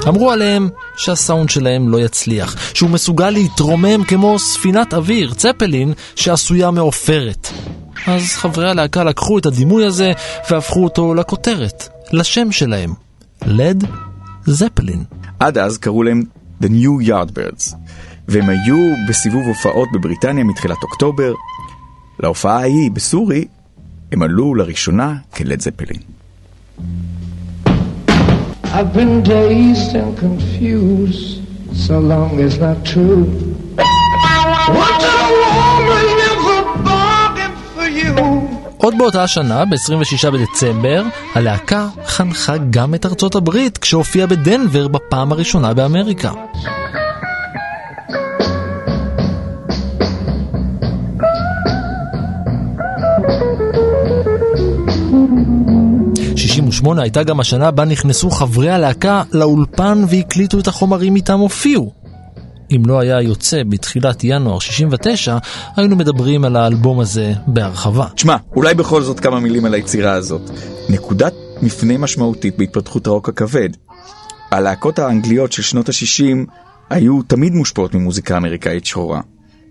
אמרו 0.09 0.31
עליהם 0.31 0.69
שהסאונד 0.97 1.51
שלהם 1.51 1.89
לא 1.89 2.01
יצליח, 2.01 2.57
שהוא 2.75 2.91
מסוגל 2.91 3.31
להתרומם 3.31 4.05
כמו 4.05 4.39
ספינת 4.39 4.95
אוויר, 4.95 5.35
צפלין, 5.35 5.93
שעשויה 6.15 6.71
מעופרת. 6.71 7.49
אז 8.07 8.23
חברי 8.25 8.71
הלהקה 8.71 9.05
לקחו 9.05 9.39
את 9.39 9.47
הדימוי 9.47 9.87
הזה 9.87 10.13
והפכו 10.51 10.85
אותו 10.85 11.15
לכותרת, 11.15 11.89
לשם 12.13 12.53
שלהם, 12.53 12.95
לד 13.47 13.85
זפלין. 14.47 15.05
עד 15.41 15.59
אז 15.59 15.79
קראו 15.79 16.03
להם 16.03 16.23
The 16.63 16.67
New 16.67 17.09
Yardbirds, 17.09 17.77
והם 18.29 18.49
היו 18.49 18.95
בסיבוב 19.09 19.47
הופעות 19.47 19.89
בבריטניה 19.93 20.45
מתחילת 20.45 20.83
אוקטובר. 20.83 21.33
להופעה 22.21 22.61
ההיא 22.61 22.91
בסורי, 22.91 23.45
הם 24.13 24.23
עלו 24.23 24.55
לראשונה 24.55 25.15
כלד 25.35 25.61
זפלין. 25.61 26.01
I've 28.65 28.93
been 28.93 29.23
dazed 29.23 29.95
and 29.97 30.17
confused 30.19 31.41
so 31.87 31.99
long 31.99 32.39
as 32.47 32.59
not 32.59 32.85
true. 32.85 33.25
What 34.77 35.01
did 35.01 35.18
עוד 38.79 38.95
באותה 38.99 39.23
השנה, 39.23 39.65
ב-26 39.65 40.31
בדצמבר, 40.31 41.03
הלהקה 41.35 41.89
חנכה 42.07 42.57
גם 42.71 42.95
את 42.95 43.07
ארצות 43.07 43.35
הברית 43.35 43.79
כשהופיעה 43.79 44.27
בדנבר 44.27 44.89
בפעם 44.89 45.33
הראשונה 45.33 45.75
באמריקה. 45.75 46.33
הייתה 56.99 57.23
גם 57.23 57.41
השנה 57.41 57.71
בה 57.71 57.85
נכנסו 57.85 58.31
חברי 58.31 58.71
הלהקה 58.71 59.23
לאולפן 59.33 60.05
והקליטו 60.09 60.59
את 60.59 60.67
החומרים 60.67 61.17
איתם 61.17 61.39
הופיעו. 61.39 62.08
אם 62.77 62.83
לא 62.87 63.01
היה 63.01 63.23
יוצא 63.23 63.63
בתחילת 63.69 64.25
ינואר 64.25 64.59
69, 64.59 65.39
היינו 65.77 65.97
מדברים 65.97 66.45
על 66.45 66.57
האלבום 66.57 67.01
הזה 67.01 67.33
בהרחבה. 67.47 68.07
תשמע, 68.15 68.37
אולי 68.57 68.75
בכל 68.75 69.03
זאת 69.03 69.21
כמה 69.21 69.41
מילים 69.41 69.65
על 69.65 69.75
היצירה 69.75 70.13
הזאת. 70.13 70.51
נקודת 70.89 71.35
מפנה 71.63 71.99
משמעותית 71.99 72.59
בהתפתחות 72.59 73.07
הרוק 73.07 73.29
הכבד. 73.29 73.69
הלהקות 74.51 74.99
האנגליות 74.99 75.53
של 75.53 75.63
שנות 75.63 75.89
ה-60 75.89 76.51
היו 76.91 77.23
תמיד 77.23 77.53
מושפעות 77.53 77.95
ממוזיקה 77.95 78.37
אמריקאית 78.37 78.87
שחורה. 78.87 79.21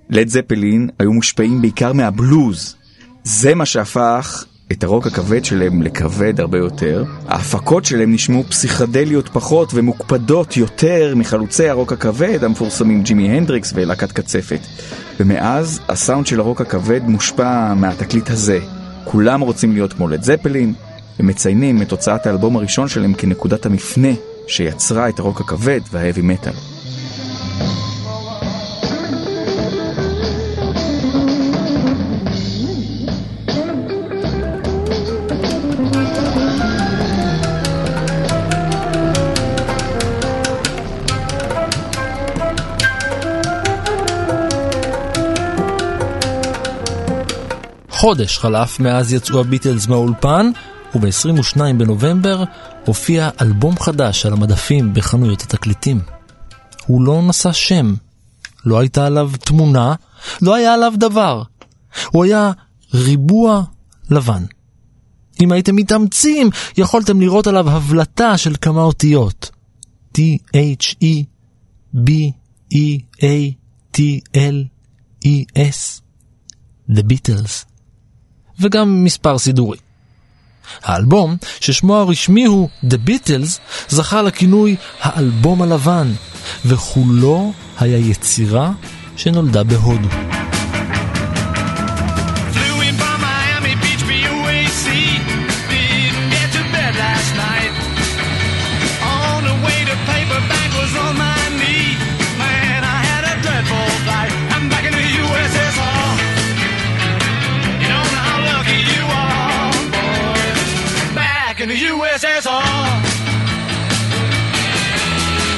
לד 0.10 0.28
זפלין 0.28 0.90
היו 1.00 1.14
מושפעים 1.14 1.62
בעיקר 1.62 1.94
מהבלוז. 1.94 2.76
זה 3.24 3.56
מה 3.56 3.66
שהפך 3.66 4.46
את 4.72 4.84
הרוק 4.84 5.08
הכבד 5.08 5.46
שלהם 5.46 5.82
לכבד 5.82 6.40
הרבה 6.40 6.58
יותר. 6.58 7.04
ההפקות 7.28 7.86
שלהם 7.86 8.14
נשמעו 8.14 8.44
פסיכדליות 8.44 9.30
פחות 9.30 9.72
ומוקפדות 9.74 10.58
יותר 10.58 11.14
מחלוצי 11.16 11.70
הרוק 11.70 11.94
הכבד 11.94 12.44
המפורסמים 12.44 13.04
ג'ימי 13.04 13.30
הנדריקס 13.30 13.74
ולהקת 13.76 14.12
קצפת. 14.12 14.60
ומאז 15.20 15.80
הסאונד 15.90 16.28
של 16.28 16.40
הרוק 16.40 16.62
הכבד 16.62 17.02
מושפע 17.04 17.74
מהתקליט 17.74 18.30
הזה. 18.30 18.60
כולם 19.04 19.42
רוצים 19.42 19.74
להיות 19.74 19.94
כמו 19.94 20.08
לד 20.08 20.24
זפלין, 20.24 20.74
ומציינים 21.20 21.82
את 21.82 21.92
הוצאת 21.92 22.28
האלבום 22.28 22.56
הראשון 22.56 22.88
שלהם 22.88 23.14
כנקודת 23.14 23.66
המפנה 23.66 24.12
שיצרה 24.48 25.10
את 25.10 25.20
הרוק 25.20 25.42
הכבד 25.42 25.82
וההאבי 25.92 26.22
מטאל. 26.22 26.54
חודש 47.98 48.38
חלף 48.38 48.80
מאז 48.80 49.14
יצאו 49.14 49.40
הביטלס 49.40 49.88
מהאולפן, 49.88 50.52
וב-22 50.96 51.58
בנובמבר 51.78 52.44
הופיע 52.86 53.30
אלבום 53.42 53.80
חדש 53.80 54.26
על 54.26 54.34
המדפים 54.34 54.94
בחנויות 54.94 55.42
התקליטים. 55.42 56.02
הוא 56.86 57.02
לא 57.02 57.22
נשא 57.28 57.52
שם, 57.52 57.94
לא 58.66 58.80
הייתה 58.80 59.06
עליו 59.06 59.32
תמונה, 59.40 59.96
לא 60.42 60.56
היה 60.56 60.74
עליו 60.74 60.94
דבר. 60.98 61.44
הוא 62.12 62.24
היה 62.24 62.52
ריבוע 62.94 63.64
לבן. 64.10 64.44
אם 65.42 65.52
הייתם 65.52 65.76
מתאמצים, 65.76 66.50
יכולתם 66.78 67.22
לראות 67.22 67.48
עליו 67.48 67.70
הבלטה 67.70 68.38
של 68.38 68.56
כמה 68.62 68.82
אותיות. 68.82 69.52
T-H-E 70.18 71.24
B-E-A-T-L-E-S 71.96 72.82
The 76.92 77.02
Beatles 77.02 77.77
וגם 78.60 79.04
מספר 79.04 79.38
סידורי. 79.38 79.78
האלבום, 80.84 81.38
ששמו 81.60 81.96
הרשמי 81.96 82.46
הוא 82.46 82.70
The 82.86 82.98
Beatles, 83.08 83.60
זכה 83.90 84.22
לכינוי 84.22 84.76
האלבום 85.02 85.62
הלבן, 85.62 86.12
וכולו 86.66 87.54
היה 87.80 87.98
יצירה 87.98 88.72
שנולדה 89.18 89.64
בהודו. 89.64 90.10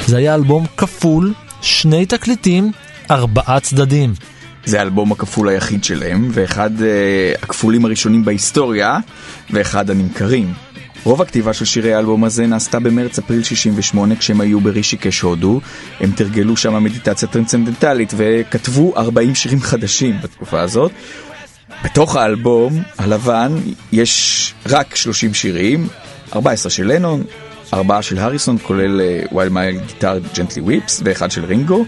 זה 0.10 0.18
היה 0.18 0.36
אלבום 0.36 0.66
כפול, 0.78 1.34
שני 1.62 2.06
תקליטים, 2.06 2.72
ארבעה 3.12 3.60
צדדים. 3.60 4.14
זה 4.66 4.80
האלבום 4.80 5.12
הכפול 5.12 5.50
היחיד 5.50 5.84
שלהם, 5.84 6.30
ואחד 6.32 6.70
uh, 6.78 6.82
הכפולים 7.44 7.86
הראשונים 7.86 8.26
בהיסטוריה, 8.26 8.98
ואחד 9.50 9.90
הנמכרים. 9.90 10.54
רוב 11.04 11.22
הכתיבה 11.22 11.54
של 11.54 11.66
שירי 11.66 11.94
האלבום 11.94 12.24
הזה 12.24 12.48
נעשתה 12.48 12.80
במרץ-אפריל 12.80 13.44
68 13.44 14.16
כשהם 14.16 14.42
היו 14.42 14.60
ברישיקש 14.60 15.22
הודו. 15.22 15.62
הם 16.00 16.12
תרגלו 16.12 16.58
שם 16.58 16.84
מדיטציה 16.84 17.28
טרנסצנדנטלית 17.28 18.14
וכתבו 18.18 18.94
40 18.98 19.36
שירים 19.36 19.62
חדשים 19.62 20.16
בתקופה 20.24 20.62
הזאת. 20.62 20.92
בתוך 21.84 22.16
האלבום 22.16 22.84
הלבן 22.98 23.52
יש 23.92 24.54
רק 24.70 24.96
30 24.96 25.34
שירים, 25.34 25.88
14 26.34 26.70
של 26.70 26.88
לנון, 26.88 27.24
4 27.74 28.02
של 28.02 28.18
הריסון 28.20 28.58
כולל 28.64 29.02
While 29.32 29.50
My 29.50 29.80
Guitar 29.88 30.20
Gently 30.38 30.62
Weeps 30.62 31.02
ואחד 31.06 31.32
של 31.32 31.46
רינגו, 31.46 31.86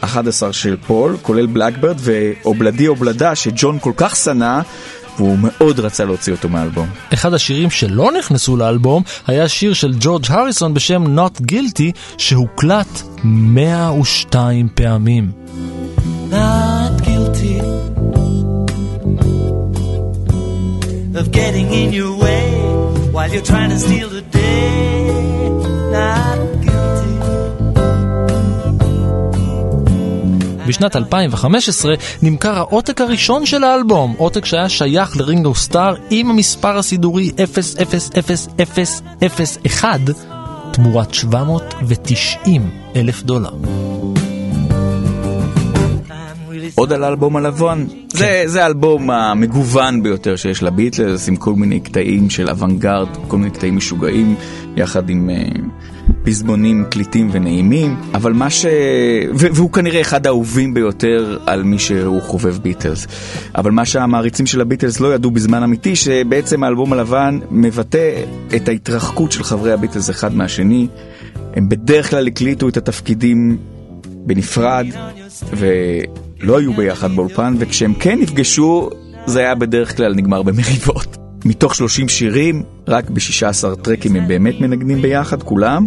11 0.00 0.52
של 0.52 0.76
פול 0.86 1.16
כולל 1.22 1.46
Blackbird 1.46 1.96
ו 1.98 2.07
Ob-La-Di, 2.07 2.88
Ob-La-Da 2.88 3.34
שג'ון 3.34 3.78
כל 3.78 3.92
כך 3.96 4.16
שנא 4.16 4.60
והוא 5.18 5.38
מאוד 5.40 5.80
רצה 5.80 6.04
להוציא 6.04 6.32
אותו 6.32 6.48
מהאלבום. 6.48 6.88
אחד 7.14 7.34
השירים 7.34 7.70
שלא 7.70 8.10
נכנסו 8.18 8.56
לאלבום 8.56 9.02
היה 9.26 9.48
שיר 9.48 9.72
של 9.72 9.94
ג'ורג' 10.00 10.24
הריסון 10.28 10.74
בשם 10.74 11.18
Not 11.18 11.40
Guilty 11.52 11.92
שהוקלט 12.18 13.02
102 13.24 14.68
פעמים. 14.74 15.32
Not 16.30 17.02
guilty. 17.04 17.60
of 21.16 21.30
getting 21.30 21.68
in 21.72 21.92
your 21.92 22.12
way 22.24 22.44
while 23.14 23.30
you're 23.32 23.48
trying 23.52 23.70
to 23.70 23.78
steal 23.78 24.08
the 24.08 24.22
day. 24.22 25.23
בשנת 30.66 30.96
2015 30.96 31.94
נמכר 32.22 32.58
העותק 32.58 33.00
הראשון 33.00 33.46
של 33.46 33.64
האלבום, 33.64 34.14
עותק 34.18 34.44
שהיה 34.44 34.68
שייך 34.68 35.16
לרינגו 35.16 35.54
סטאר 35.54 35.94
עם 36.10 36.30
המספר 36.30 36.78
הסידורי 36.78 37.30
000001 37.38 40.00
תמורת 40.72 41.14
790 41.14 42.70
אלף 42.96 43.22
דולר. 43.22 43.52
עוד 46.74 46.92
על 46.92 47.04
האלבום 47.04 47.36
הלבן. 47.36 47.84
זה, 48.12 48.42
זה 48.46 48.62
האלבום 48.62 49.10
המגוון 49.10 50.02
ביותר 50.02 50.36
שיש 50.36 50.62
לביטלס, 50.62 51.28
עם 51.28 51.36
כל 51.36 51.54
מיני 51.54 51.80
קטעים 51.80 52.30
של 52.30 52.50
אוונגרד, 52.50 53.08
כל 53.28 53.38
מיני 53.38 53.50
קטעים 53.50 53.76
משוגעים, 53.76 54.34
יחד 54.76 55.10
עם 55.10 55.30
uh, 55.30 55.58
פזמונים 56.24 56.84
קליטים 56.90 57.28
ונעימים, 57.32 57.96
אבל 58.14 58.32
מה 58.32 58.50
ש... 58.50 58.66
ו- 59.34 59.46
והוא 59.54 59.72
כנראה 59.72 60.00
אחד 60.00 60.26
האהובים 60.26 60.74
ביותר 60.74 61.38
על 61.46 61.62
מי 61.62 61.78
שהוא 61.78 62.22
חובב 62.22 62.58
ביטלס. 62.62 63.06
אבל 63.54 63.70
מה 63.70 63.84
שהמעריצים 63.84 64.46
של 64.46 64.60
הביטלס 64.60 65.00
לא 65.00 65.14
ידעו 65.14 65.30
בזמן 65.30 65.62
אמיתי, 65.62 65.96
שבעצם 65.96 66.64
האלבום 66.64 66.92
הלבן 66.92 67.38
מבטא 67.50 68.22
את 68.56 68.68
ההתרחקות 68.68 69.32
של 69.32 69.42
חברי 69.42 69.72
הביטלס 69.72 70.10
אחד 70.10 70.34
מהשני. 70.34 70.86
הם 71.54 71.68
בדרך 71.68 72.10
כלל 72.10 72.26
הקליטו 72.26 72.68
את 72.68 72.76
התפקידים 72.76 73.56
בנפרד, 74.26 74.86
ולא 76.44 76.58
היו 76.58 76.72
ביחד 76.72 77.12
באולפן, 77.12 77.54
וכשהם 77.58 77.94
כן 77.94 78.18
נפגשו, 78.18 78.90
זה 79.26 79.40
היה 79.40 79.54
בדרך 79.54 79.96
כלל 79.96 80.14
נגמר 80.14 80.42
במריבות. 80.42 81.16
מתוך 81.44 81.74
30 81.74 82.08
שירים, 82.08 82.62
רק 82.88 83.10
ב-16 83.10 83.76
טרקים 83.82 84.16
הם 84.16 84.28
באמת 84.28 84.60
מנגנים 84.60 85.02
ביחד, 85.02 85.42
כולם. 85.42 85.86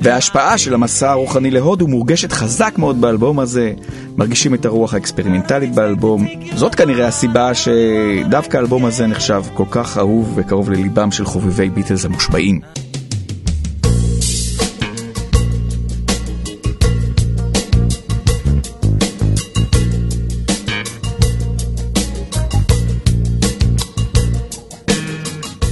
וההשפעה 0.00 0.58
של 0.58 0.74
המסע 0.74 1.10
הרוחני 1.10 1.50
להודו 1.50 1.88
מורגשת 1.88 2.32
חזק 2.32 2.74
מאוד 2.78 3.00
באלבום 3.00 3.40
הזה. 3.40 3.72
מרגישים 4.16 4.54
את 4.54 4.64
הרוח 4.64 4.94
האקספרימנטלית 4.94 5.74
באלבום. 5.74 6.26
זאת 6.54 6.74
כנראה 6.74 7.06
הסיבה 7.06 7.50
שדווקא 7.54 8.56
האלבום 8.56 8.84
הזה 8.84 9.06
נחשב 9.06 9.42
כל 9.54 9.66
כך 9.70 9.98
אהוב 9.98 10.32
וקרוב 10.36 10.70
לליבם 10.70 11.10
של 11.10 11.24
חובבי 11.24 11.68
ביטלס 11.68 12.04
המושבעים. 12.04 12.60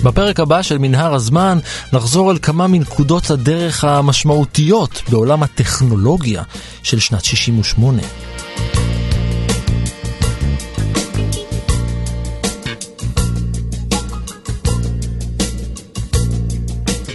בפרק 0.03 0.41
הבא 0.41 0.63
של 0.63 0.79
מנהר 0.79 1.15
הזמן 1.15 1.59
נחזור 1.93 2.31
על 2.31 2.39
כמה 2.39 2.67
מנקודות 2.67 3.31
הדרך 3.31 3.85
המשמעותיות 3.85 5.03
בעולם 5.09 5.43
הטכנולוגיה 5.43 6.43
של 6.83 6.99
שנת 6.99 7.25
68. 7.25 8.03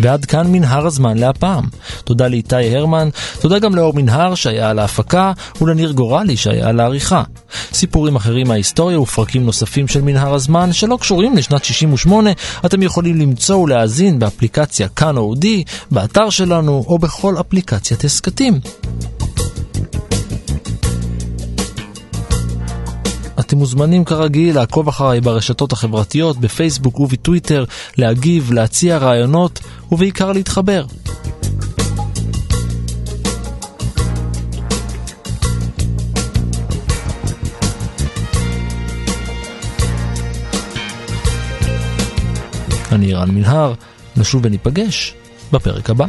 ועד 0.02 0.26
כאן 0.26 0.52
מנהר 0.52 0.86
הזמן 0.86 1.18
להפעם. 1.18 1.64
תודה 2.06 2.28
לאיתי 2.28 2.76
הרמן, 2.76 3.10
תודה 3.40 3.60
גם 3.60 3.76
לאור 3.76 3.94
מנהר 3.94 4.36
שהיה 4.36 4.70
על 4.70 4.80
ההפקה, 4.80 5.32
ולניר 5.62 5.92
גורלי 5.92 6.38
שהיה 6.38 6.70
על 6.70 6.80
העריכה. 6.80 7.24
סיפורים 7.74 8.16
אחרים 8.16 8.48
מההיסטוריה 8.48 9.00
ופרקים 9.00 9.46
נוספים 9.46 9.88
של 9.88 10.02
מנהר 10.02 10.34
הזמן 10.34 10.74
שלא 10.74 10.98
קשורים 11.02 11.38
לשנת 11.38 11.64
68, 11.64 12.30
אתם 12.66 12.82
יכולים 12.82 13.16
למצוא 13.16 13.56
ולהאזין 13.56 14.20
באפליקציה 14.20 14.88
כאן 14.88 15.18
אודי, 15.18 15.64
באתר 15.92 16.30
שלנו 16.30 16.84
או 16.88 17.00
בכל 17.00 17.36
אפליקציית 17.40 18.04
הסכתים. 18.04 18.60
אתם 23.40 23.58
מוזמנים 23.58 24.06
כרגיל 24.06 24.56
לעקוב 24.56 24.88
אחריי 24.88 25.22
ברשתות 25.22 25.72
החברתיות, 25.72 26.38
בפייסבוק 26.38 27.00
ובטוויטר, 27.00 27.66
להגיב, 27.98 28.52
להציע 28.54 28.98
רעיונות 28.98 29.60
ובעיקר 29.92 30.32
להתחבר. 30.32 30.86
אני 42.96 43.14
רן 43.14 43.32
מנהר, 43.32 43.74
נשוב 44.18 44.42
וניפגש 44.46 45.14
בפרק 45.52 45.90
הבא. 45.90 46.06